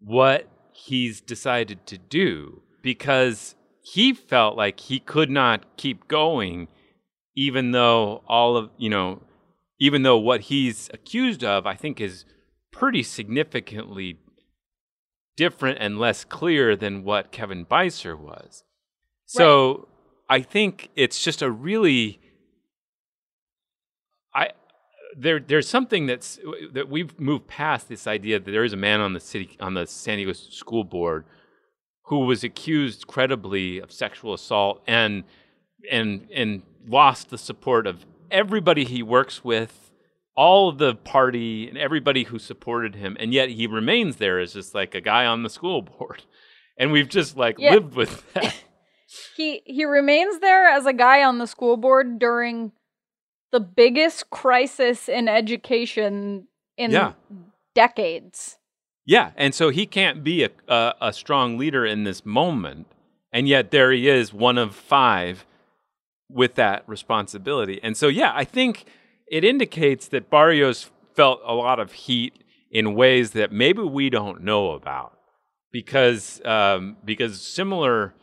what 0.00 0.48
he's 0.72 1.20
decided 1.20 1.86
to 1.86 1.98
do 1.98 2.62
because 2.82 3.54
he 3.82 4.12
felt 4.12 4.56
like 4.56 4.80
he 4.80 4.98
could 4.98 5.30
not 5.30 5.76
keep 5.76 6.08
going, 6.08 6.68
even 7.34 7.72
though 7.72 8.22
all 8.26 8.56
of 8.56 8.70
you 8.78 8.90
know, 8.90 9.22
even 9.78 10.02
though 10.02 10.18
what 10.18 10.42
he's 10.42 10.88
accused 10.92 11.44
of, 11.44 11.66
I 11.66 11.74
think, 11.74 12.00
is 12.00 12.24
pretty 12.72 13.02
significantly 13.02 14.18
different 15.36 15.78
and 15.80 15.98
less 15.98 16.24
clear 16.24 16.76
than 16.76 17.04
what 17.04 17.32
Kevin 17.32 17.64
Beiser 17.66 18.18
was. 18.18 18.64
So. 19.26 19.88
I 20.28 20.40
think 20.40 20.88
it's 20.96 21.22
just 21.22 21.42
a 21.42 21.50
really 21.50 22.18
there 25.16 25.40
there's 25.40 25.68
something 25.68 26.06
that's 26.06 26.38
that 26.72 26.88
we've 26.88 27.18
moved 27.18 27.46
past 27.46 27.88
this 27.88 28.06
idea 28.06 28.38
that 28.38 28.50
there 28.50 28.64
is 28.64 28.72
a 28.72 28.76
man 28.76 29.00
on 29.00 29.12
the 29.12 29.20
city 29.20 29.56
on 29.60 29.74
the 29.74 29.86
San 29.86 30.18
Diego 30.18 30.32
school 30.32 30.84
board 30.84 31.24
who 32.06 32.20
was 32.20 32.44
accused 32.44 33.06
credibly 33.06 33.78
of 33.78 33.90
sexual 33.90 34.34
assault 34.34 34.82
and 34.86 35.24
and 35.90 36.28
and 36.34 36.62
lost 36.86 37.30
the 37.30 37.38
support 37.38 37.86
of 37.86 38.04
everybody 38.30 38.84
he 38.84 39.02
works 39.02 39.44
with 39.44 39.90
all 40.36 40.68
of 40.68 40.78
the 40.78 40.94
party 40.94 41.68
and 41.68 41.78
everybody 41.78 42.24
who 42.24 42.38
supported 42.38 42.96
him, 42.96 43.16
and 43.20 43.32
yet 43.32 43.50
he 43.50 43.66
remains 43.66 44.16
there 44.16 44.40
as 44.40 44.52
just 44.52 44.74
like 44.74 44.94
a 44.94 45.00
guy 45.00 45.26
on 45.26 45.42
the 45.42 45.50
school 45.50 45.82
board, 45.98 46.24
and 46.76 46.92
we've 46.92 47.08
just 47.08 47.36
like 47.36 47.58
yeah. 47.58 47.72
lived 47.72 47.94
with 47.94 48.32
that. 48.34 48.54
he 49.36 49.62
he 49.64 49.84
remains 49.84 50.40
there 50.40 50.66
as 50.66 50.86
a 50.86 50.92
guy 50.92 51.22
on 51.22 51.38
the 51.38 51.46
school 51.46 51.76
board 51.76 52.18
during 52.18 52.72
the 53.54 53.60
biggest 53.60 54.30
crisis 54.30 55.08
in 55.08 55.28
education 55.28 56.48
in 56.76 56.90
yeah. 56.90 57.12
decades. 57.72 58.58
Yeah, 59.06 59.30
and 59.36 59.54
so 59.54 59.68
he 59.68 59.86
can't 59.86 60.24
be 60.24 60.42
a, 60.42 60.50
a, 60.66 60.94
a 61.00 61.12
strong 61.12 61.56
leader 61.56 61.86
in 61.86 62.02
this 62.02 62.26
moment, 62.26 62.88
and 63.32 63.46
yet 63.46 63.70
there 63.70 63.92
he 63.92 64.08
is, 64.08 64.32
one 64.32 64.58
of 64.58 64.74
five, 64.74 65.46
with 66.28 66.56
that 66.56 66.82
responsibility. 66.88 67.78
And 67.80 67.96
so, 67.96 68.08
yeah, 68.08 68.32
I 68.34 68.42
think 68.42 68.86
it 69.30 69.44
indicates 69.44 70.08
that 70.08 70.30
Barrios 70.30 70.90
felt 71.14 71.40
a 71.46 71.54
lot 71.54 71.78
of 71.78 71.92
heat 71.92 72.42
in 72.72 72.96
ways 72.96 73.30
that 73.32 73.52
maybe 73.52 73.82
we 73.82 74.10
don't 74.10 74.42
know 74.42 74.72
about 74.72 75.16
because 75.70 76.44
um, 76.44 76.96
because 77.04 77.40
similar 77.40 78.14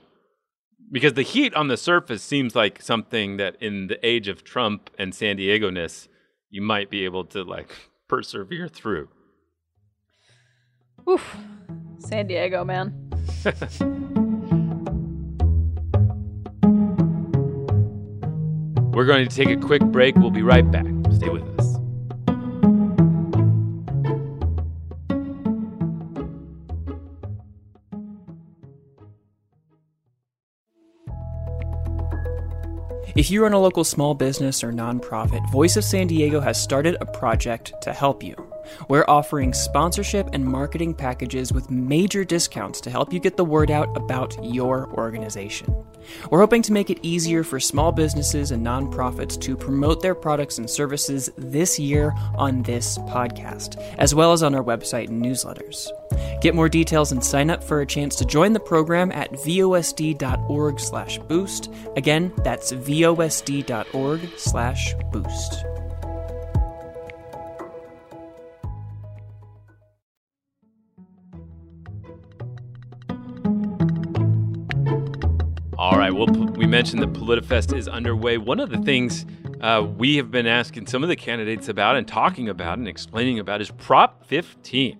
because 0.91 1.13
the 1.13 1.21
heat 1.21 1.53
on 1.55 1.67
the 1.67 1.77
surface 1.77 2.21
seems 2.21 2.55
like 2.55 2.81
something 2.81 3.37
that 3.37 3.55
in 3.61 3.87
the 3.87 4.05
age 4.05 4.27
of 4.27 4.43
Trump 4.43 4.89
and 4.97 5.15
San 5.15 5.37
Diego 5.37 5.69
ness 5.69 6.07
you 6.49 6.61
might 6.61 6.89
be 6.89 7.05
able 7.05 7.23
to 7.25 7.43
like 7.43 7.69
persevere 8.07 8.67
through. 8.67 9.07
Oof, 11.09 11.37
San 11.99 12.27
Diego 12.27 12.63
man. 12.63 12.93
We're 18.93 19.05
going 19.05 19.27
to 19.27 19.35
take 19.35 19.49
a 19.49 19.55
quick 19.55 19.81
break. 19.83 20.15
We'll 20.15 20.31
be 20.31 20.43
right 20.43 20.69
back. 20.69 20.85
Stay 21.13 21.29
with 21.29 21.43
us. 21.43 21.50
If 33.13 33.29
you 33.29 33.43
run 33.43 33.51
a 33.51 33.59
local 33.59 33.83
small 33.83 34.13
business 34.13 34.63
or 34.63 34.71
nonprofit, 34.71 35.49
Voice 35.51 35.75
of 35.75 35.83
San 35.83 36.07
Diego 36.07 36.39
has 36.39 36.61
started 36.61 36.95
a 37.01 37.05
project 37.05 37.73
to 37.81 37.91
help 37.91 38.23
you. 38.23 38.35
We're 38.87 39.03
offering 39.09 39.53
sponsorship 39.53 40.29
and 40.31 40.45
marketing 40.45 40.93
packages 40.93 41.51
with 41.51 41.69
major 41.69 42.23
discounts 42.23 42.79
to 42.81 42.89
help 42.89 43.11
you 43.11 43.19
get 43.19 43.35
the 43.35 43.43
word 43.43 43.69
out 43.69 43.95
about 43.97 44.41
your 44.45 44.89
organization. 44.93 45.75
We're 46.29 46.39
hoping 46.39 46.61
to 46.61 46.71
make 46.71 46.89
it 46.89 46.99
easier 47.01 47.43
for 47.43 47.59
small 47.59 47.91
businesses 47.91 48.51
and 48.51 48.65
nonprofits 48.65 49.39
to 49.41 49.57
promote 49.57 50.01
their 50.01 50.15
products 50.15 50.57
and 50.57 50.69
services 50.69 51.29
this 51.37 51.77
year 51.77 52.13
on 52.35 52.63
this 52.63 52.97
podcast, 52.99 53.75
as 53.97 54.15
well 54.15 54.31
as 54.31 54.41
on 54.41 54.55
our 54.55 54.63
website 54.63 55.09
and 55.09 55.21
newsletters. 55.21 55.89
Get 56.41 56.55
more 56.55 56.69
details 56.69 57.11
and 57.11 57.21
sign 57.23 57.49
up 57.49 57.63
for 57.63 57.81
a 57.81 57.85
chance 57.85 58.15
to 58.17 58.25
join 58.25 58.53
the 58.53 58.59
program 58.59 59.11
at 59.11 59.31
vosd.org/boost. 59.33 61.69
Again, 61.95 62.31
that's 62.43 62.71
vosd.org/boost. 62.71 65.65
All 75.77 75.97
right. 75.97 76.13
Well, 76.13 76.27
we 76.27 76.67
mentioned 76.67 77.01
that 77.01 77.13
PolitiFest 77.13 77.75
is 77.75 77.87
underway. 77.87 78.37
One 78.37 78.59
of 78.59 78.69
the 78.69 78.77
things 78.77 79.25
uh, 79.61 79.87
we 79.97 80.17
have 80.17 80.29
been 80.29 80.45
asking 80.45 80.85
some 80.85 81.01
of 81.01 81.09
the 81.09 81.15
candidates 81.15 81.69
about 81.69 81.95
and 81.95 82.07
talking 82.07 82.49
about 82.49 82.77
and 82.77 82.87
explaining 82.87 83.39
about 83.39 83.61
is 83.61 83.71
Prop 83.71 84.23
15. 84.25 84.99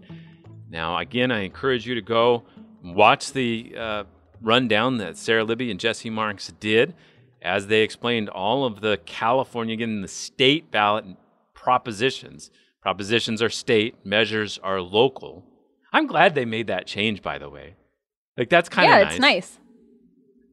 Now, 0.72 0.98
again, 0.98 1.32
I 1.32 1.42
encourage 1.42 1.86
you 1.86 1.96
to 1.96 2.02
go 2.02 2.44
watch 2.82 3.34
the 3.34 3.76
uh, 3.78 4.04
rundown 4.42 4.98
that 4.98 5.18
Sara 5.18 5.44
Libby 5.44 5.70
and 5.70 5.80
Jesse 5.80 6.10
Marks 6.10 6.54
did 6.60 6.96
as 7.42 7.68
they 7.68 7.82
explained 7.82 8.30
all 8.30 8.64
of 8.66 8.80
the 8.80 8.98
California, 9.06 9.74
again, 9.74 10.02
the 10.02 10.08
state 10.08 10.72
ballot 10.72 11.06
propositions. 11.54 12.52
Propositions 12.82 13.42
are 13.42 13.50
state, 13.50 13.96
measures 14.06 14.60
are 14.64 14.80
local. 14.80 15.44
I'm 15.92 16.08
glad 16.08 16.36
they 16.36 16.46
made 16.46 16.68
that 16.68 16.88
change, 16.88 17.22
by 17.22 17.38
the 17.38 17.50
way. 17.50 17.76
Like, 18.38 18.50
that's 18.50 18.70
kind 18.70 18.92
of 18.92 18.98
yeah, 18.98 19.04
nice. 19.04 19.14
it's 19.14 19.20
nice. 19.20 19.60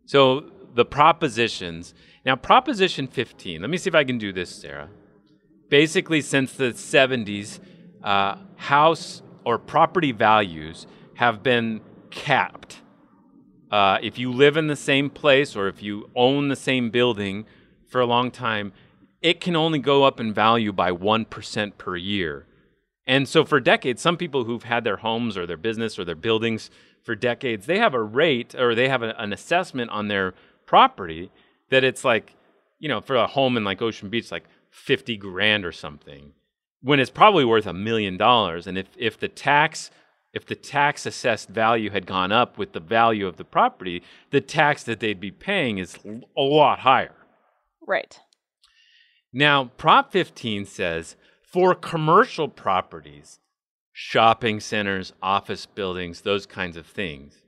So 0.07 0.50
the 0.74 0.85
propositions. 0.85 1.94
Now, 2.26 2.35
Proposition 2.35 3.07
15, 3.07 3.61
let 3.61 3.70
me 3.70 3.76
see 3.76 3.88
if 3.88 3.94
I 3.94 4.04
can 4.04 4.18
do 4.18 4.33
this, 4.33 4.50
Sara. 4.50 4.88
Basically, 5.68 6.20
since 6.20 6.52
the 6.52 6.72
70s, 6.72 7.61
uh, 8.02 8.37
house 8.57 9.22
or 9.48 9.58
property 9.58 10.12
values 10.12 10.87
have 11.14 11.42
been 11.42 11.80
capped. 12.11 12.82
Uh, 13.70 13.96
if 14.02 14.18
you 14.18 14.30
live 14.30 14.58
in 14.58 14.66
the 14.66 14.76
same 14.76 15.08
place 15.08 15.56
or 15.56 15.68
if 15.68 15.82
you 15.82 16.11
own 16.14 16.48
the 16.48 16.54
same 16.54 16.90
building 16.90 17.46
for 17.87 17.98
a 17.98 18.04
long 18.04 18.30
time, 18.30 18.74
it 19.22 19.40
can 19.40 19.56
only 19.56 19.78
go 19.78 20.04
up 20.04 20.20
in 20.20 20.34
value 20.34 20.70
by 20.70 20.90
1% 20.92 21.78
per 21.78 21.96
year. 21.96 22.44
And 23.06 23.26
so, 23.26 23.42
for 23.42 23.58
decades, 23.58 24.02
some 24.02 24.18
people 24.18 24.44
who've 24.44 24.64
had 24.64 24.84
their 24.84 24.98
homes 24.98 25.38
or 25.38 25.46
their 25.46 25.56
business 25.56 25.98
or 25.98 26.04
their 26.04 26.14
buildings 26.14 26.68
for 27.02 27.14
decades, 27.14 27.64
they 27.64 27.78
have 27.78 27.94
a 27.94 28.02
rate 28.02 28.54
or 28.54 28.74
they 28.74 28.90
have 28.90 29.02
a, 29.02 29.18
an 29.18 29.32
assessment 29.32 29.90
on 29.90 30.08
their 30.08 30.34
property 30.66 31.30
that 31.70 31.84
it's 31.84 32.04
like, 32.04 32.34
you 32.78 32.88
know, 32.90 33.00
for 33.00 33.16
a 33.16 33.26
home 33.26 33.56
in 33.56 33.64
like 33.64 33.80
Ocean 33.80 34.11
Beach, 34.11 34.30
like 34.30 34.44
50 34.68 35.16
grand 35.16 35.64
or 35.64 35.72
something, 35.72 36.34
when 36.81 37.01
it's 37.01 37.11
probably 37.11 37.45
worth 37.45 37.67
a 37.67 37.73
million 37.73 38.17
dollars. 38.17 38.67
And 38.67 38.79
if, 38.79 38.87
if 38.97 39.19
the 39.19 39.29
tax 39.29 39.91
if 40.33 40.45
the 40.47 40.55
tax 40.55 41.07
assessed 41.07 41.49
value 41.49 41.91
had 41.91 42.07
gone 42.07 42.33
up 42.33 42.59
with 42.59 42.73
the 42.73 42.81
value 42.81 43.27
of 43.27 43.37
the 43.37 43.45
property, 43.45 44.03
the 44.31 44.41
tax 44.41 44.83
that 44.85 45.01
they'd 45.01 45.19
be 45.19 45.31
paying 45.31 45.79
is 45.79 45.99
a 46.05 46.43
lot 46.43 46.81
higher. 46.81 47.14
Right. 47.87 48.21
Now, 49.33 49.71
Prop 49.77 50.12
15 50.12 50.67
says 50.67 51.17
for 51.43 51.75
commercial 51.75 52.49
properties, 52.49 53.41
shopping 53.93 54.61
centers, 54.61 55.12
office 55.23 55.67
buildings, 55.67 56.21
those 56.21 56.47
kinds 56.47 56.77
of 56.77 56.87
things. 56.87 57.43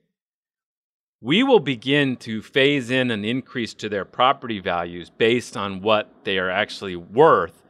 We 1.20 1.42
will 1.42 1.60
begin 1.60 2.16
to 2.18 2.40
phase 2.40 2.90
in 2.90 3.10
an 3.10 3.26
increase 3.26 3.74
to 3.74 3.90
their 3.90 4.06
property 4.06 4.58
values 4.58 5.10
based 5.10 5.54
on 5.54 5.82
what 5.82 6.10
they 6.24 6.38
are 6.38 6.48
actually 6.48 6.96
worth 6.96 7.62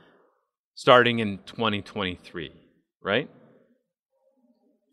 starting 0.81 1.19
in 1.19 1.37
2023, 1.45 2.51
right? 3.03 3.29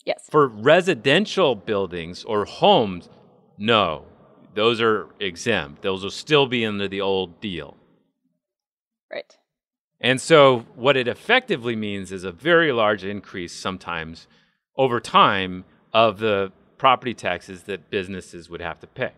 Yes. 0.03 0.27
For 0.29 0.49
residential 0.49 1.55
buildings 1.55 2.25
or 2.25 2.43
homes, 2.43 3.07
no, 3.57 4.03
those 4.53 4.81
are 4.81 5.07
exempt. 5.21 5.83
Those 5.83 6.03
will 6.03 6.11
still 6.11 6.45
be 6.45 6.65
under 6.65 6.89
the 6.89 6.99
old 6.99 7.39
deal. 7.39 7.77
Right. 9.09 9.37
And 10.01 10.19
so, 10.19 10.65
what 10.75 10.97
it 10.97 11.07
effectively 11.07 11.77
means 11.77 12.11
is 12.11 12.25
a 12.25 12.33
very 12.33 12.73
large 12.73 13.05
increase 13.05 13.53
sometimes 13.53 14.27
over 14.75 14.99
time 14.99 15.63
of 15.93 16.19
the 16.19 16.51
property 16.77 17.13
taxes 17.13 17.63
that 17.63 17.89
businesses 17.89 18.49
would 18.49 18.61
have 18.61 18.81
to 18.81 18.87
pay. 18.87 19.13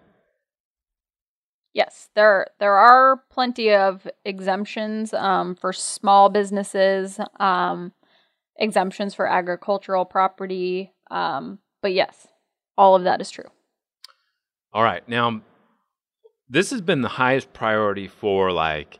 Yes, 1.73 2.09
there 2.15 2.47
there 2.59 2.75
are 2.75 3.23
plenty 3.29 3.73
of 3.73 4.07
exemptions 4.25 5.13
um, 5.13 5.55
for 5.55 5.71
small 5.71 6.29
businesses, 6.29 7.19
um, 7.39 7.93
exemptions 8.57 9.13
for 9.13 9.27
agricultural 9.27 10.05
property, 10.05 10.93
um, 11.11 11.59
but 11.81 11.93
yes, 11.93 12.27
all 12.77 12.95
of 12.95 13.03
that 13.03 13.21
is 13.21 13.29
true. 13.29 13.49
All 14.73 14.83
right. 14.83 15.07
Now, 15.07 15.41
this 16.49 16.71
has 16.71 16.81
been 16.81 17.01
the 17.01 17.07
highest 17.07 17.53
priority 17.53 18.07
for 18.07 18.51
like 18.51 18.99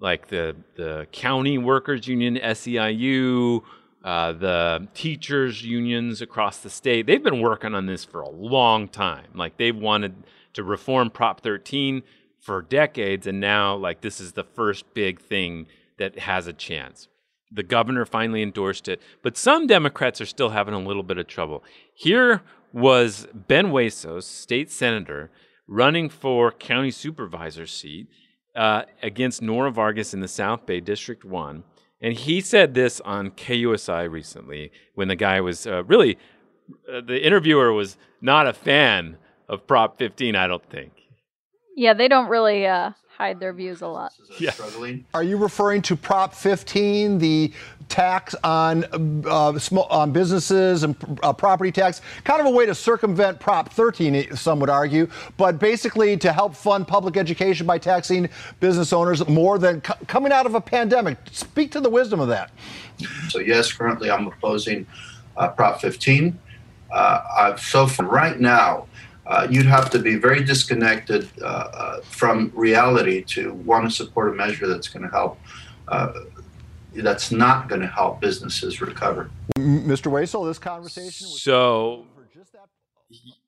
like 0.00 0.28
the 0.28 0.56
the 0.76 1.06
county 1.12 1.56
workers 1.56 2.06
union 2.06 2.36
SEIU, 2.36 3.62
uh, 4.04 4.32
the 4.32 4.88
teachers 4.94 5.64
unions 5.64 6.20
across 6.20 6.58
the 6.58 6.70
state. 6.70 7.06
They've 7.06 7.22
been 7.22 7.40
working 7.40 7.74
on 7.74 7.86
this 7.86 8.04
for 8.04 8.20
a 8.20 8.28
long 8.28 8.88
time. 8.88 9.28
Like 9.34 9.56
they've 9.56 9.76
wanted 9.76 10.14
to 10.54 10.62
reform 10.62 11.10
Prop 11.10 11.40
13 11.40 12.02
for 12.40 12.62
decades, 12.62 13.26
and 13.26 13.40
now 13.40 13.74
like 13.74 14.00
this 14.00 14.20
is 14.20 14.32
the 14.32 14.44
first 14.44 14.92
big 14.94 15.20
thing 15.20 15.66
that 15.98 16.18
has 16.18 16.46
a 16.46 16.52
chance. 16.52 17.08
The 17.50 17.62
governor 17.62 18.04
finally 18.04 18.42
endorsed 18.42 18.88
it, 18.88 19.00
but 19.22 19.36
some 19.36 19.66
Democrats 19.66 20.20
are 20.20 20.26
still 20.26 20.50
having 20.50 20.74
a 20.74 20.80
little 20.80 21.02
bit 21.02 21.18
of 21.18 21.26
trouble. 21.26 21.62
Here 21.94 22.42
was 22.72 23.26
Ben 23.34 23.66
Huesos, 23.66 24.24
state 24.24 24.70
senator, 24.70 25.30
running 25.68 26.08
for 26.08 26.50
county 26.50 26.90
supervisor 26.90 27.66
seat 27.66 28.08
uh, 28.56 28.82
against 29.02 29.42
Nora 29.42 29.70
Vargas 29.70 30.14
in 30.14 30.20
the 30.20 30.28
South 30.28 30.66
Bay 30.66 30.80
District 30.80 31.24
1. 31.24 31.62
And 32.00 32.14
he 32.14 32.40
said 32.40 32.74
this 32.74 33.00
on 33.02 33.30
KUSI 33.30 34.10
recently 34.10 34.72
when 34.94 35.08
the 35.08 35.16
guy 35.16 35.40
was 35.40 35.66
uh, 35.66 35.84
really, 35.84 36.18
uh, 36.92 37.00
the 37.00 37.24
interviewer 37.24 37.72
was 37.72 37.96
not 38.20 38.46
a 38.46 38.52
fan 38.52 39.18
of 39.48 39.66
Prop 39.66 39.98
15, 39.98 40.36
I 40.36 40.46
don't 40.46 40.64
think. 40.70 40.92
Yeah, 41.76 41.94
they 41.94 42.08
don't 42.08 42.28
really 42.28 42.66
uh, 42.66 42.92
hide 43.16 43.40
their 43.40 43.52
views 43.52 43.82
a 43.82 43.86
lot. 43.86 44.12
Yeah. 44.38 44.52
Are 45.14 45.22
you 45.22 45.36
referring 45.36 45.82
to 45.82 45.96
Prop 45.96 46.34
15, 46.34 47.18
the 47.18 47.52
tax 47.88 48.34
on 48.42 48.84
uh, 49.26 49.58
small 49.58 49.84
on 49.84 50.12
businesses 50.12 50.82
and 50.82 50.96
uh, 51.22 51.32
property 51.32 51.70
tax, 51.70 52.00
kind 52.24 52.40
of 52.40 52.46
a 52.46 52.50
way 52.50 52.66
to 52.66 52.74
circumvent 52.74 53.38
Prop 53.38 53.70
13, 53.70 54.34
some 54.34 54.58
would 54.60 54.70
argue, 54.70 55.08
but 55.36 55.58
basically 55.58 56.16
to 56.16 56.32
help 56.32 56.54
fund 56.54 56.88
public 56.88 57.16
education 57.16 57.66
by 57.66 57.78
taxing 57.78 58.28
business 58.60 58.92
owners 58.92 59.26
more 59.28 59.58
than 59.58 59.80
coming 59.80 60.32
out 60.32 60.46
of 60.46 60.54
a 60.54 60.60
pandemic. 60.60 61.18
Speak 61.30 61.70
to 61.72 61.80
the 61.80 61.90
wisdom 61.90 62.18
of 62.18 62.28
that. 62.28 62.50
So 63.28 63.38
yes, 63.38 63.72
currently 63.72 64.10
I'm 64.10 64.26
opposing 64.26 64.86
uh, 65.36 65.48
Prop 65.48 65.80
15. 65.80 66.38
Uh, 66.90 67.56
so 67.56 67.86
far, 67.86 68.06
right 68.06 68.38
now, 68.38 68.86
uh, 69.26 69.46
you'd 69.50 69.66
have 69.66 69.90
to 69.90 69.98
be 69.98 70.16
very 70.16 70.42
disconnected 70.42 71.28
uh, 71.40 71.44
uh, 71.44 72.00
from 72.02 72.50
reality 72.54 73.22
to 73.22 73.54
want 73.54 73.88
to 73.88 73.90
support 73.90 74.32
a 74.32 74.34
measure 74.34 74.66
that's 74.66 74.88
going 74.88 75.02
to 75.02 75.08
help. 75.08 75.38
Uh, 75.88 76.12
that's 76.94 77.30
not 77.30 77.68
going 77.68 77.80
to 77.80 77.86
help 77.86 78.20
businesses 78.20 78.80
recover. 78.80 79.30
Mr. 79.58 80.10
Hueso, 80.10 80.46
this 80.46 80.58
conversation. 80.58 81.26
so 81.26 82.06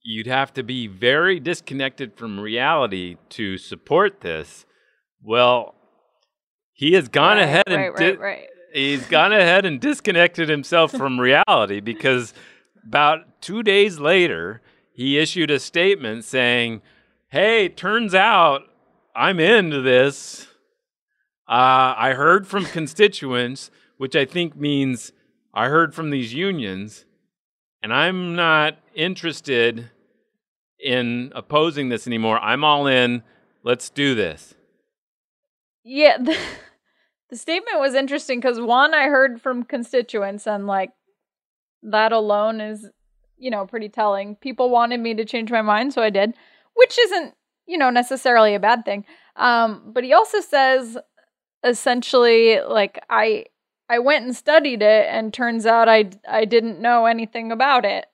you'd 0.02 0.26
have 0.26 0.52
to 0.54 0.62
be 0.62 0.86
very 0.86 1.40
disconnected 1.40 2.14
from 2.14 2.38
reality 2.38 3.16
to 3.30 3.58
support 3.58 4.20
this. 4.20 4.64
Well, 5.22 5.74
he 6.72 6.92
has 6.94 7.08
gone 7.08 7.36
right, 7.36 7.42
ahead 7.42 7.64
right, 7.66 7.86
and 7.86 7.94
right, 7.98 8.20
right. 8.20 8.46
he's 8.72 9.06
gone 9.06 9.32
ahead 9.32 9.64
and 9.64 9.80
disconnected 9.80 10.48
himself 10.48 10.90
from 10.90 11.20
reality 11.20 11.80
because 11.80 12.32
about 12.86 13.40
two 13.40 13.62
days 13.62 13.98
later 13.98 14.60
he 14.94 15.18
issued 15.18 15.50
a 15.50 15.58
statement 15.58 16.24
saying, 16.24 16.80
Hey, 17.28 17.68
turns 17.68 18.14
out 18.14 18.62
I'm 19.14 19.40
into 19.40 19.82
this. 19.82 20.46
Uh, 21.48 21.94
I 21.96 22.14
heard 22.16 22.46
from 22.46 22.64
constituents, 22.64 23.70
which 23.98 24.14
I 24.14 24.24
think 24.24 24.56
means 24.56 25.12
I 25.52 25.68
heard 25.68 25.94
from 25.94 26.10
these 26.10 26.32
unions, 26.32 27.04
and 27.82 27.92
I'm 27.92 28.34
not 28.36 28.78
interested 28.94 29.90
in 30.82 31.32
opposing 31.34 31.88
this 31.88 32.06
anymore. 32.06 32.38
I'm 32.38 32.64
all 32.64 32.86
in. 32.86 33.22
Let's 33.62 33.90
do 33.90 34.14
this. 34.14 34.54
Yeah, 35.84 36.18
the, 36.20 36.36
the 37.30 37.36
statement 37.36 37.80
was 37.80 37.94
interesting 37.94 38.38
because 38.38 38.60
one, 38.60 38.94
I 38.94 39.08
heard 39.08 39.42
from 39.42 39.64
constituents, 39.64 40.46
and 40.46 40.66
like 40.66 40.90
that 41.82 42.12
alone 42.12 42.60
is 42.60 42.88
you 43.38 43.50
know, 43.50 43.66
pretty 43.66 43.88
telling. 43.88 44.36
People 44.36 44.70
wanted 44.70 45.00
me 45.00 45.14
to 45.14 45.24
change 45.24 45.50
my 45.50 45.62
mind, 45.62 45.92
so 45.92 46.02
I 46.02 46.10
did, 46.10 46.34
which 46.74 46.98
isn't, 46.98 47.34
you 47.66 47.78
know, 47.78 47.90
necessarily 47.90 48.54
a 48.54 48.60
bad 48.60 48.84
thing. 48.84 49.04
Um, 49.36 49.82
but 49.86 50.04
he 50.04 50.12
also 50.12 50.40
says 50.40 50.96
essentially 51.64 52.60
like 52.60 53.02
I 53.10 53.46
I 53.88 53.98
went 53.98 54.24
and 54.24 54.36
studied 54.36 54.82
it 54.82 55.06
and 55.08 55.32
turns 55.32 55.66
out 55.66 55.88
I 55.88 56.10
I 56.28 56.44
didn't 56.44 56.80
know 56.80 57.06
anything 57.06 57.50
about 57.50 57.84
it. 57.84 58.06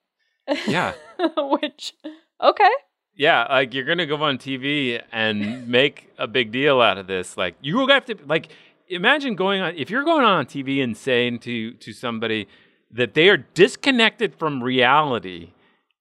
Yeah. 0.67 0.95
which 1.37 1.95
okay. 2.41 2.71
Yeah, 3.15 3.47
like 3.51 3.75
you're 3.75 3.85
gonna 3.85 4.07
go 4.07 4.17
on 4.17 4.39
TV 4.39 5.03
and 5.13 5.69
make 5.69 6.11
a 6.17 6.27
big 6.27 6.53
deal 6.53 6.81
out 6.81 6.97
of 6.97 7.07
this. 7.07 7.37
Like 7.37 7.57
you 7.61 7.77
will 7.77 7.89
have 7.89 8.07
to 8.07 8.17
like 8.27 8.49
imagine 8.89 9.35
going 9.35 9.61
on 9.61 9.75
if 9.77 9.91
you're 9.91 10.05
going 10.05 10.25
on 10.25 10.47
TV 10.47 10.83
and 10.83 10.97
saying 10.97 11.41
to 11.41 11.73
to 11.73 11.93
somebody, 11.93 12.49
that 12.93 13.15
they 13.15 13.29
are 13.29 13.37
disconnected 13.37 14.35
from 14.35 14.63
reality 14.63 15.53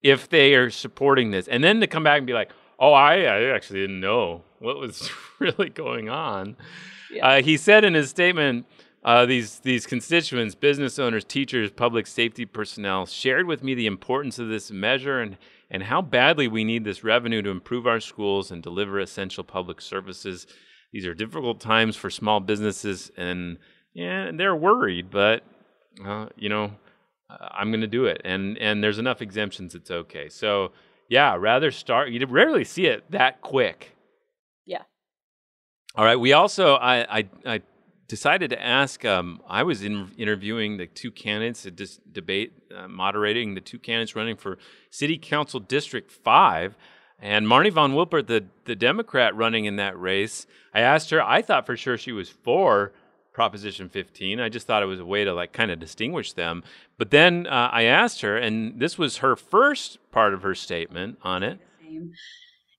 if 0.02 0.30
they 0.30 0.56
are 0.56 0.70
supporting 0.70 1.32
this. 1.32 1.48
And 1.48 1.64
then 1.64 1.80
to 1.82 1.88
come 1.88 2.04
back 2.04 2.18
and 2.18 2.28
be 2.28 2.34
like, 2.34 2.52
oh, 2.80 2.94
I, 2.94 3.22
I 3.22 3.44
actually 3.56 3.82
didn't 3.82 4.00
know 4.00 4.44
what 4.60 4.78
was 4.78 5.10
really 5.40 5.70
going 5.70 6.10
on. 6.10 6.56
Yeah. 7.12 7.28
Uh, 7.28 7.42
he 7.42 7.58
said 7.58 7.84
in 7.84 7.94
his 7.94 8.10
statement, 8.10 8.66
uh, 9.04 9.26
these 9.26 9.60
these 9.60 9.88
constituents, 9.88 10.56
business 10.56 11.00
owners, 11.00 11.24
teachers, 11.24 11.72
public 11.72 12.06
safety 12.06 12.46
personnel, 12.46 13.06
shared 13.06 13.48
with 13.48 13.64
me 13.64 13.74
the 13.74 13.88
importance 13.88 14.40
of 14.40 14.50
this 14.50 14.72
measure 14.72 15.22
and 15.22 15.38
and 15.72 15.84
how 15.84 16.02
badly 16.02 16.48
we 16.48 16.64
need 16.64 16.84
this 16.84 17.04
revenue 17.04 17.42
to 17.42 17.50
improve 17.50 17.88
our 17.88 18.00
schools 18.00 18.52
and 18.52 18.62
deliver 18.62 19.00
essential 19.00 19.44
public 19.44 19.82
services. 19.82 20.48
These 20.92 21.06
are 21.06 21.14
difficult 21.14 21.62
times 21.62 21.96
for 21.96 22.10
small 22.10 22.40
businesses, 22.40 23.12
and 23.16 23.58
yeah, 23.94 24.32
they're 24.34 24.56
worried, 24.56 25.10
but 25.12 25.44
uh, 26.06 26.28
you 26.36 26.50
know, 26.50 26.72
I'm 27.30 27.72
going 27.72 27.82
to 27.82 27.88
do 27.88 28.06
it. 28.06 28.22
And 28.26 28.58
and 28.58 28.84
there's 28.84 29.00
enough 29.00 29.22
exemptions, 29.22 29.76
it's 29.76 29.92
okay. 29.92 30.30
So 30.30 30.72
yeah, 31.10 31.36
rather 31.36 31.72
start. 31.72 32.10
You 32.10 32.26
rarely 32.26 32.64
see 32.64 32.86
it 32.86 33.10
that 33.12 33.42
quick. 33.42 33.96
Yeah. 34.66 34.84
All 35.96 36.06
right. 36.06 36.20
We 36.20 36.34
also 36.34 36.76
I 36.76 37.20
I, 37.20 37.30
I 37.46 37.62
decided 38.08 38.50
to 38.52 38.62
ask. 38.62 39.06
Um, 39.06 39.42
I 39.48 39.64
was 39.64 39.84
in, 39.84 40.12
interviewing 40.18 40.78
the 40.78 40.88
two 40.88 41.12
candidates, 41.12 41.66
a 41.66 41.72
dis- 41.72 42.00
debate, 42.12 42.54
uh, 42.76 42.88
moderating 42.88 43.56
the 43.56 43.62
two 43.62 43.80
candidates 43.80 44.16
running 44.16 44.36
for 44.36 44.58
City 44.90 45.18
Council 45.18 45.60
District 45.60 46.12
Five. 46.12 46.76
And 47.22 47.46
Marnie 47.46 47.72
von 47.72 47.94
Wilpert, 47.94 48.28
the, 48.28 48.46
the 48.64 48.78
Democrat 48.78 49.36
running 49.36 49.66
in 49.66 49.76
that 49.76 50.00
race, 50.00 50.48
I 50.74 50.80
asked 50.80 51.10
her, 51.10 51.22
I 51.22 51.42
thought 51.42 51.66
for 51.66 51.76
sure 51.76 51.98
she 51.98 52.14
was 52.14 52.30
for 52.30 52.94
Proposition 53.40 53.88
15. 53.88 54.42
I 54.42 54.50
just 54.50 54.68
thought 54.68 54.84
it 54.84 54.86
was 54.86 55.00
a 55.00 55.06
way 55.06 55.24
to 55.24 55.34
like 55.34 55.54
kind 55.54 55.72
of 55.72 55.80
distinguish 55.80 56.34
them. 56.34 56.62
But 56.98 57.10
then 57.10 57.48
uh, 57.48 57.70
I 57.72 57.84
asked 57.84 58.20
her, 58.20 58.36
and 58.36 58.78
this 58.82 58.98
was 58.98 59.20
her 59.20 59.38
first 59.38 59.98
part 60.12 60.34
of 60.34 60.42
her 60.42 60.54
statement 60.54 61.20
on 61.22 61.42
it. 61.44 61.58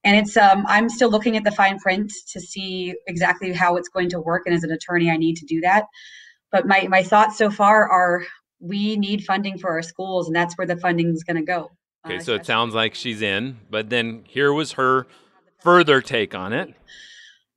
And 0.05 0.17
it's 0.19 0.37
um, 0.37 0.67
I'm 0.69 0.91
still 0.91 1.09
looking 1.09 1.39
at 1.39 1.45
the 1.45 1.51
fine 1.51 1.79
print 1.79 2.13
to 2.35 2.41
see 2.43 2.95
exactly 3.07 3.55
how 3.55 3.77
it's 3.77 3.89
going 3.89 4.11
to 4.11 4.21
work, 4.21 4.43
and 4.45 4.55
as 4.55 4.63
an 4.63 4.71
attorney, 4.71 5.11
I 5.11 5.17
need 5.17 5.37
to 5.37 5.47
do 5.47 5.63
that. 5.63 5.87
But 6.53 6.67
my 6.67 6.87
my 6.91 7.05
thoughts 7.05 7.39
so 7.39 7.49
far 7.49 7.89
are 7.89 8.27
we 8.61 8.97
need 8.97 9.25
funding 9.25 9.57
for 9.57 9.71
our 9.71 9.81
schools, 9.81 10.27
and 10.27 10.37
that's 10.37 10.59
where 10.59 10.67
the 10.67 10.77
funding 10.77 11.09
is 11.09 11.25
going 11.25 11.39
to 11.39 11.43
go. 11.43 11.71
Okay, 12.05 12.19
uh, 12.19 12.21
so 12.21 12.35
it 12.35 12.45
sounds 12.45 12.75
like 12.75 12.95
she's 12.95 13.23
in, 13.23 13.61
but 13.71 13.89
then 13.89 14.25
here 14.29 14.53
was 14.53 14.73
her 14.73 15.07
further 15.63 16.03
take 16.03 16.35
on 16.35 16.53
it. 16.53 16.75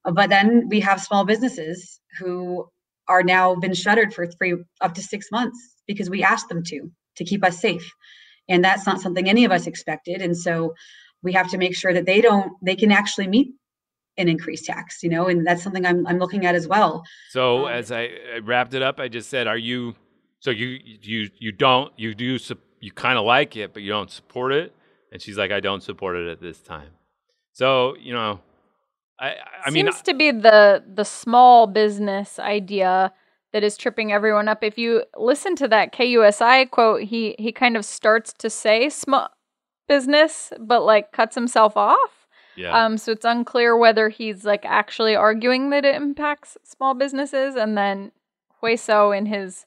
But 0.05 0.29
then 0.29 0.69
we 0.69 0.79
have 0.79 1.01
small 1.01 1.25
businesses 1.25 1.99
who 2.19 2.69
are 3.07 3.23
now 3.23 3.55
been 3.55 3.73
shuttered 3.73 4.13
for 4.13 4.27
three 4.27 4.55
up 4.81 4.93
to 4.95 5.01
six 5.01 5.31
months 5.31 5.59
because 5.87 6.09
we 6.09 6.23
asked 6.23 6.49
them 6.49 6.63
to 6.63 6.91
to 7.15 7.23
keep 7.23 7.43
us 7.43 7.59
safe. 7.59 7.91
And 8.49 8.63
that's 8.63 8.85
not 8.85 8.99
something 8.99 9.29
any 9.29 9.45
of 9.45 9.51
us 9.51 9.67
expected. 9.67 10.21
And 10.21 10.35
so 10.35 10.73
we 11.23 11.33
have 11.33 11.49
to 11.49 11.57
make 11.57 11.75
sure 11.75 11.93
that 11.93 12.05
they 12.05 12.21
don't 12.21 12.53
they 12.61 12.75
can 12.75 12.91
actually 12.91 13.27
meet 13.27 13.53
an 14.17 14.27
increased 14.27 14.65
tax 14.65 15.01
you 15.01 15.09
know 15.09 15.27
and 15.27 15.47
that's 15.47 15.63
something 15.63 15.87
i'm, 15.87 16.05
I'm 16.05 16.19
looking 16.19 16.45
at 16.45 16.53
as 16.53 16.67
well. 16.67 17.03
So 17.31 17.65
um, 17.65 17.73
as 17.73 17.91
I, 17.91 18.11
I, 18.35 18.39
wrapped 18.43 18.75
it 18.75 18.83
up 18.83 18.99
i 18.99 19.07
just 19.07 19.29
said 19.29 19.47
are 19.47 19.57
you 19.57 19.95
so 20.39 20.51
you 20.51 20.79
you 20.83 21.29
you 21.39 21.51
don't 21.51 21.91
you 21.97 22.13
do 22.13 22.37
you 22.79 22.91
kind 22.91 23.17
of 23.17 23.25
like 23.25 23.55
it 23.55 23.73
but 23.73 23.81
you 23.81 23.89
don't 23.89 24.11
support 24.11 24.51
it? 24.51 24.75
And 25.11 25.21
she's 25.21 25.37
like 25.37 25.51
i 25.51 25.59
don't 25.59 25.81
support 25.81 26.15
it 26.15 26.27
at 26.27 26.41
this 26.41 26.59
time. 26.61 26.89
So 27.53 27.95
you 27.95 28.13
know 28.13 28.41
I, 29.23 29.35
I 29.65 29.71
Seems 29.71 29.95
mean, 29.95 30.03
to 30.03 30.13
be 30.13 30.31
the 30.31 30.83
the 30.85 31.05
small 31.05 31.67
business 31.67 32.39
idea 32.39 33.13
that 33.53 33.63
is 33.63 33.77
tripping 33.77 34.11
everyone 34.11 34.47
up. 34.47 34.63
If 34.63 34.77
you 34.77 35.03
listen 35.15 35.55
to 35.57 35.67
that 35.69 35.93
KUSI 35.93 36.69
quote, 36.69 37.03
he 37.03 37.35
he 37.39 37.51
kind 37.51 37.77
of 37.77 37.85
starts 37.85 38.33
to 38.33 38.49
say 38.49 38.89
small 38.89 39.29
business, 39.87 40.51
but 40.59 40.83
like 40.83 41.11
cuts 41.11 41.35
himself 41.35 41.77
off. 41.77 42.27
Yeah. 42.55 42.85
Um. 42.85 42.97
So 42.97 43.13
it's 43.13 43.25
unclear 43.25 43.77
whether 43.77 44.09
he's 44.09 44.43
like 44.43 44.65
actually 44.65 45.15
arguing 45.15 45.69
that 45.69 45.85
it 45.85 45.95
impacts 45.95 46.57
small 46.63 46.93
businesses, 46.93 47.55
and 47.55 47.77
then 47.77 48.11
Hueso 48.61 49.17
in 49.17 49.27
his 49.27 49.65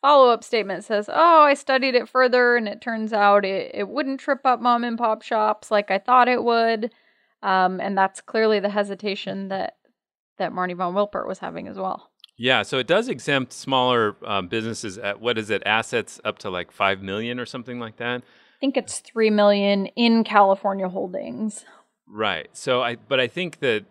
follow 0.00 0.30
up 0.30 0.44
statement 0.44 0.84
says, 0.84 1.10
Oh, 1.12 1.42
I 1.42 1.54
studied 1.54 1.94
it 1.94 2.08
further 2.08 2.56
and 2.56 2.68
it 2.68 2.80
turns 2.80 3.12
out 3.12 3.44
it, 3.44 3.72
it 3.74 3.88
wouldn't 3.88 4.20
trip 4.20 4.40
up 4.44 4.60
mom 4.60 4.84
and 4.84 4.96
pop 4.96 5.22
shops 5.22 5.70
like 5.70 5.90
I 5.90 5.98
thought 5.98 6.28
it 6.28 6.44
would. 6.44 6.92
Um, 7.46 7.80
and 7.80 7.96
that's 7.96 8.20
clearly 8.20 8.58
the 8.58 8.68
hesitation 8.68 9.48
that, 9.48 9.76
that 10.36 10.52
Marni 10.52 10.76
von 10.76 10.94
Wilpert 10.94 11.28
was 11.28 11.38
having 11.38 11.68
as 11.68 11.76
well. 11.76 12.10
Yeah, 12.36 12.62
so 12.62 12.78
it 12.78 12.86
does 12.86 13.08
exempt 13.08 13.52
smaller 13.52 14.16
um, 14.26 14.48
businesses 14.48 14.98
at 14.98 15.20
what 15.20 15.38
is 15.38 15.48
it, 15.48 15.62
assets 15.64 16.20
up 16.24 16.38
to 16.40 16.50
like 16.50 16.72
5 16.72 17.02
million 17.02 17.38
or 17.38 17.46
something 17.46 17.78
like 17.78 17.96
that. 17.96 18.22
I 18.22 18.58
think 18.60 18.76
it's 18.76 18.98
3 18.98 19.30
million 19.30 19.86
in 19.86 20.24
California 20.24 20.88
holdings. 20.88 21.64
Right. 22.08 22.48
So 22.52 22.82
I 22.82 22.96
but 22.96 23.20
I 23.20 23.26
think 23.26 23.60
that 23.60 23.84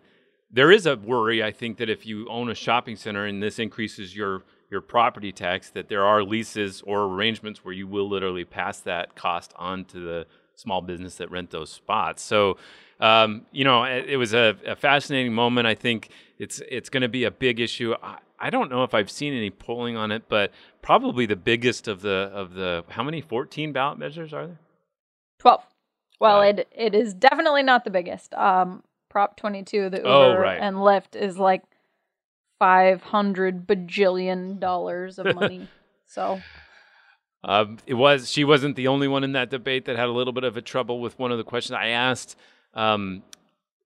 there 0.50 0.70
is 0.70 0.86
a 0.86 0.96
worry 0.96 1.42
I 1.42 1.50
think 1.50 1.78
that 1.78 1.90
if 1.90 2.06
you 2.06 2.28
own 2.28 2.50
a 2.50 2.54
shopping 2.54 2.96
center 2.96 3.26
and 3.26 3.42
this 3.42 3.58
increases 3.58 4.16
your 4.16 4.42
your 4.70 4.80
property 4.80 5.32
tax 5.32 5.70
that 5.70 5.88
there 5.88 6.04
are 6.04 6.22
leases 6.22 6.82
or 6.86 7.04
arrangements 7.04 7.64
where 7.64 7.74
you 7.74 7.86
will 7.86 8.08
literally 8.08 8.44
pass 8.44 8.80
that 8.80 9.14
cost 9.14 9.52
on 9.56 9.84
to 9.86 10.00
the 10.00 10.26
small 10.54 10.80
business 10.80 11.16
that 11.16 11.30
rent 11.30 11.50
those 11.50 11.70
spots. 11.70 12.22
So 12.22 12.56
um, 13.00 13.46
you 13.52 13.64
know, 13.64 13.84
it, 13.84 14.10
it 14.10 14.16
was 14.16 14.32
a, 14.32 14.56
a, 14.66 14.74
fascinating 14.74 15.34
moment. 15.34 15.66
I 15.66 15.74
think 15.74 16.08
it's 16.38 16.62
it's 16.68 16.88
going 16.88 17.02
to 17.02 17.08
be 17.08 17.24
a 17.24 17.30
big 17.30 17.60
issue. 17.60 17.94
I, 18.02 18.18
I, 18.38 18.50
don't 18.50 18.70
know 18.70 18.84
if 18.84 18.94
I've 18.94 19.10
seen 19.10 19.34
any 19.34 19.50
polling 19.50 19.96
on 19.96 20.10
it, 20.10 20.24
but 20.28 20.52
probably 20.80 21.26
the 21.26 21.36
biggest 21.36 21.88
of 21.88 22.00
the 22.00 22.30
of 22.32 22.54
the 22.54 22.84
how 22.88 23.02
many 23.02 23.20
14 23.20 23.72
ballot 23.72 23.98
measures 23.98 24.32
are 24.32 24.46
there? 24.46 24.60
12. 25.40 25.62
Well, 26.20 26.40
uh, 26.40 26.44
it 26.44 26.68
it 26.72 26.94
is 26.94 27.12
definitely 27.12 27.62
not 27.62 27.84
the 27.84 27.90
biggest. 27.90 28.32
Um, 28.32 28.82
Prop 29.10 29.36
22, 29.36 29.90
the 29.90 30.02
oh, 30.02 30.28
Uber 30.30 30.38
oh, 30.38 30.40
right. 30.40 30.58
and 30.60 30.76
Lyft 30.76 31.16
is 31.16 31.38
like 31.38 31.62
500 32.58 33.66
bajillion 33.66 34.58
dollars 34.58 35.18
of 35.18 35.34
money. 35.34 35.68
so 36.06 36.40
um, 37.44 37.76
it 37.86 37.94
was 37.94 38.30
she 38.30 38.44
wasn't 38.44 38.76
the 38.76 38.88
only 38.88 39.06
one 39.06 39.22
in 39.22 39.32
that 39.32 39.50
debate 39.50 39.84
that 39.84 39.96
had 39.96 40.08
a 40.08 40.12
little 40.12 40.32
bit 40.32 40.44
of 40.44 40.56
a 40.56 40.62
trouble 40.62 41.00
with 41.00 41.18
one 41.18 41.30
of 41.30 41.36
the 41.36 41.44
questions 41.44 41.76
I 41.78 41.88
asked 41.88 42.36
um, 42.76 43.24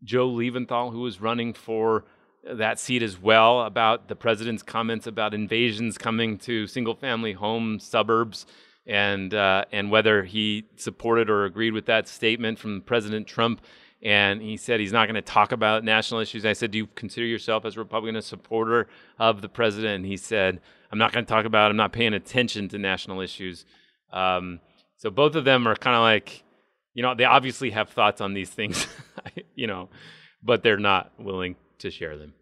Joe 0.04 0.28
Leventhal, 0.28 0.92
who 0.92 1.00
was 1.00 1.20
running 1.20 1.54
for 1.54 2.04
that 2.44 2.78
seat 2.78 3.02
as 3.02 3.20
well, 3.20 3.62
about 3.62 4.08
the 4.08 4.16
president's 4.16 4.62
comments 4.62 5.06
about 5.06 5.34
invasions 5.34 5.96
coming 5.98 6.38
to 6.38 6.66
single-family 6.66 7.32
home 7.34 7.78
suburbs, 7.78 8.46
and 8.86 9.34
uh, 9.34 9.64
and 9.72 9.90
whether 9.90 10.24
he 10.24 10.64
supported 10.76 11.30
or 11.30 11.44
agreed 11.44 11.72
with 11.72 11.86
that 11.86 12.08
statement 12.08 12.58
from 12.58 12.80
President 12.82 13.26
Trump. 13.26 13.60
And 14.02 14.40
he 14.40 14.56
said 14.56 14.80
he's 14.80 14.92
not 14.92 15.06
going 15.06 15.16
to 15.16 15.22
talk 15.22 15.52
about 15.52 15.84
national 15.84 16.20
issues. 16.20 16.46
I 16.46 16.54
said, 16.54 16.70
"Do 16.70 16.78
you 16.78 16.86
consider 16.86 17.26
yourself 17.26 17.66
as 17.66 17.76
a 17.76 17.80
Republican 17.80 18.16
a 18.16 18.22
supporter 18.22 18.88
of 19.18 19.42
the 19.42 19.48
president?" 19.48 19.96
And 19.96 20.06
he 20.06 20.16
said, 20.16 20.60
"I'm 20.90 20.98
not 20.98 21.12
going 21.12 21.24
to 21.24 21.28
talk 21.28 21.44
about. 21.44 21.66
It. 21.66 21.70
I'm 21.72 21.76
not 21.76 21.92
paying 21.92 22.14
attention 22.14 22.68
to 22.70 22.78
national 22.78 23.20
issues." 23.20 23.66
Um, 24.10 24.60
so 24.96 25.10
both 25.10 25.34
of 25.34 25.44
them 25.44 25.68
are 25.68 25.76
kind 25.76 25.96
of 25.96 26.02
like 26.02 26.42
you 26.94 27.02
know, 27.02 27.14
they 27.14 27.24
obviously 27.24 27.70
have 27.70 27.90
thoughts 27.90 28.20
on 28.20 28.34
these 28.34 28.50
things, 28.50 28.86
you 29.54 29.66
know, 29.66 29.88
but 30.42 30.62
they're 30.62 30.76
not 30.78 31.12
willing 31.18 31.56
to 31.78 31.90
share 31.90 32.16
them. 32.16 32.34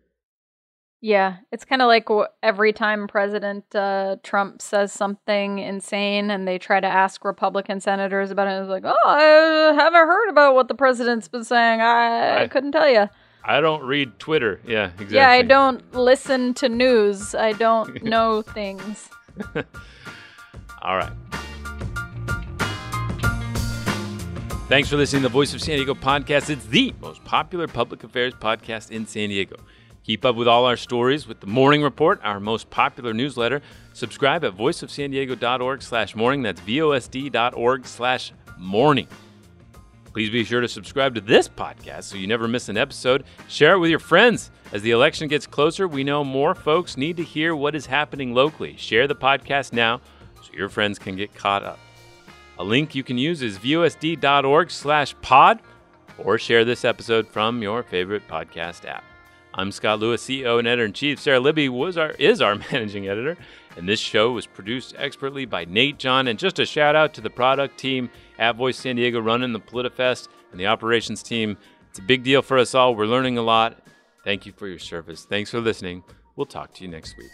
Yeah, 1.00 1.36
it's 1.52 1.64
kind 1.64 1.80
of 1.80 1.86
like 1.86 2.08
every 2.42 2.72
time 2.72 3.06
President 3.06 3.72
uh, 3.72 4.16
Trump 4.24 4.60
says 4.60 4.92
something 4.92 5.60
insane 5.60 6.28
and 6.28 6.46
they 6.46 6.58
try 6.58 6.80
to 6.80 6.88
ask 6.88 7.24
Republican 7.24 7.80
senators 7.80 8.32
about 8.32 8.48
it, 8.48 8.60
it's 8.60 8.68
like, 8.68 8.82
oh, 8.84 8.96
I 9.06 9.74
haven't 9.80 10.08
heard 10.08 10.28
about 10.28 10.56
what 10.56 10.66
the 10.66 10.74
president's 10.74 11.28
been 11.28 11.44
saying. 11.44 11.80
I, 11.80 11.84
I, 11.84 12.42
I 12.42 12.48
couldn't 12.48 12.72
tell 12.72 12.90
you. 12.90 13.08
I 13.44 13.60
don't 13.60 13.84
read 13.84 14.18
Twitter. 14.18 14.60
Yeah, 14.66 14.86
exactly. 14.86 15.16
Yeah, 15.16 15.30
I 15.30 15.42
don't 15.42 15.94
listen 15.94 16.52
to 16.54 16.68
news. 16.68 17.32
I 17.32 17.52
don't 17.52 18.02
know 18.02 18.42
things. 18.42 19.08
All 20.82 20.96
right. 20.96 21.12
Thanks 24.68 24.90
for 24.90 24.98
listening 24.98 25.22
to 25.22 25.28
the 25.28 25.32
Voice 25.32 25.54
of 25.54 25.62
San 25.62 25.76
Diego 25.76 25.94
podcast. 25.94 26.50
It's 26.50 26.66
the 26.66 26.92
most 27.00 27.24
popular 27.24 27.66
public 27.66 28.04
affairs 28.04 28.34
podcast 28.34 28.90
in 28.90 29.06
San 29.06 29.30
Diego. 29.30 29.56
Keep 30.04 30.26
up 30.26 30.36
with 30.36 30.46
all 30.46 30.66
our 30.66 30.76
stories 30.76 31.26
with 31.26 31.40
the 31.40 31.46
Morning 31.46 31.82
Report, 31.82 32.20
our 32.22 32.38
most 32.38 32.68
popular 32.68 33.14
newsletter. 33.14 33.62
Subscribe 33.94 34.44
at 34.44 34.54
voiceofsandiego.org 34.54 35.80
slash 35.80 36.14
morning. 36.14 36.42
That's 36.42 36.60
vosd.org 36.60 37.86
slash 37.86 38.32
morning. 38.58 39.08
Please 40.12 40.28
be 40.28 40.44
sure 40.44 40.60
to 40.60 40.68
subscribe 40.68 41.14
to 41.14 41.22
this 41.22 41.48
podcast 41.48 42.02
so 42.04 42.18
you 42.18 42.26
never 42.26 42.46
miss 42.46 42.68
an 42.68 42.76
episode. 42.76 43.24
Share 43.48 43.72
it 43.72 43.78
with 43.78 43.88
your 43.88 43.98
friends. 43.98 44.50
As 44.72 44.82
the 44.82 44.90
election 44.90 45.28
gets 45.28 45.46
closer, 45.46 45.88
we 45.88 46.04
know 46.04 46.22
more 46.22 46.54
folks 46.54 46.98
need 46.98 47.16
to 47.16 47.24
hear 47.24 47.56
what 47.56 47.74
is 47.74 47.86
happening 47.86 48.34
locally. 48.34 48.76
Share 48.76 49.06
the 49.06 49.16
podcast 49.16 49.72
now 49.72 50.02
so 50.42 50.52
your 50.52 50.68
friends 50.68 50.98
can 50.98 51.16
get 51.16 51.34
caught 51.34 51.62
up. 51.62 51.78
A 52.58 52.64
link 52.64 52.94
you 52.94 53.04
can 53.04 53.16
use 53.16 53.40
is 53.40 53.56
vosd.org 53.58 54.70
slash 54.70 55.14
pod 55.22 55.60
or 56.18 56.38
share 56.38 56.64
this 56.64 56.84
episode 56.84 57.28
from 57.28 57.62
your 57.62 57.84
favorite 57.84 58.26
podcast 58.26 58.84
app. 58.84 59.04
I'm 59.54 59.70
Scott 59.70 60.00
Lewis, 60.00 60.24
CEO 60.24 60.58
and 60.58 60.66
editor-in-chief. 60.66 61.20
Sara 61.20 61.38
Libby 61.38 61.68
was 61.68 61.96
our, 61.96 62.10
is 62.12 62.42
our 62.42 62.54
managing 62.72 63.08
editor, 63.08 63.36
and 63.76 63.88
this 63.88 64.00
show 64.00 64.32
was 64.32 64.46
produced 64.46 64.94
expertly 64.98 65.46
by 65.46 65.66
Nate 65.66 65.98
John. 65.98 66.26
And 66.26 66.36
just 66.36 66.58
a 66.58 66.66
shout 66.66 66.96
out 66.96 67.14
to 67.14 67.20
the 67.20 67.30
product 67.30 67.78
team 67.78 68.10
at 68.40 68.56
Voice 68.56 68.76
San 68.76 68.96
Diego 68.96 69.20
running 69.20 69.52
the 69.52 69.60
PolitiFest 69.60 70.26
and 70.50 70.58
the 70.58 70.66
operations 70.66 71.22
team. 71.22 71.56
It's 71.90 72.00
a 72.00 72.02
big 72.02 72.24
deal 72.24 72.42
for 72.42 72.58
us 72.58 72.74
all. 72.74 72.96
We're 72.96 73.06
learning 73.06 73.38
a 73.38 73.42
lot. 73.42 73.86
Thank 74.24 74.46
you 74.46 74.52
for 74.52 74.66
your 74.66 74.80
service. 74.80 75.24
Thanks 75.24 75.52
for 75.52 75.60
listening. 75.60 76.02
We'll 76.34 76.46
talk 76.46 76.74
to 76.74 76.84
you 76.84 76.90
next 76.90 77.16
week. 77.16 77.30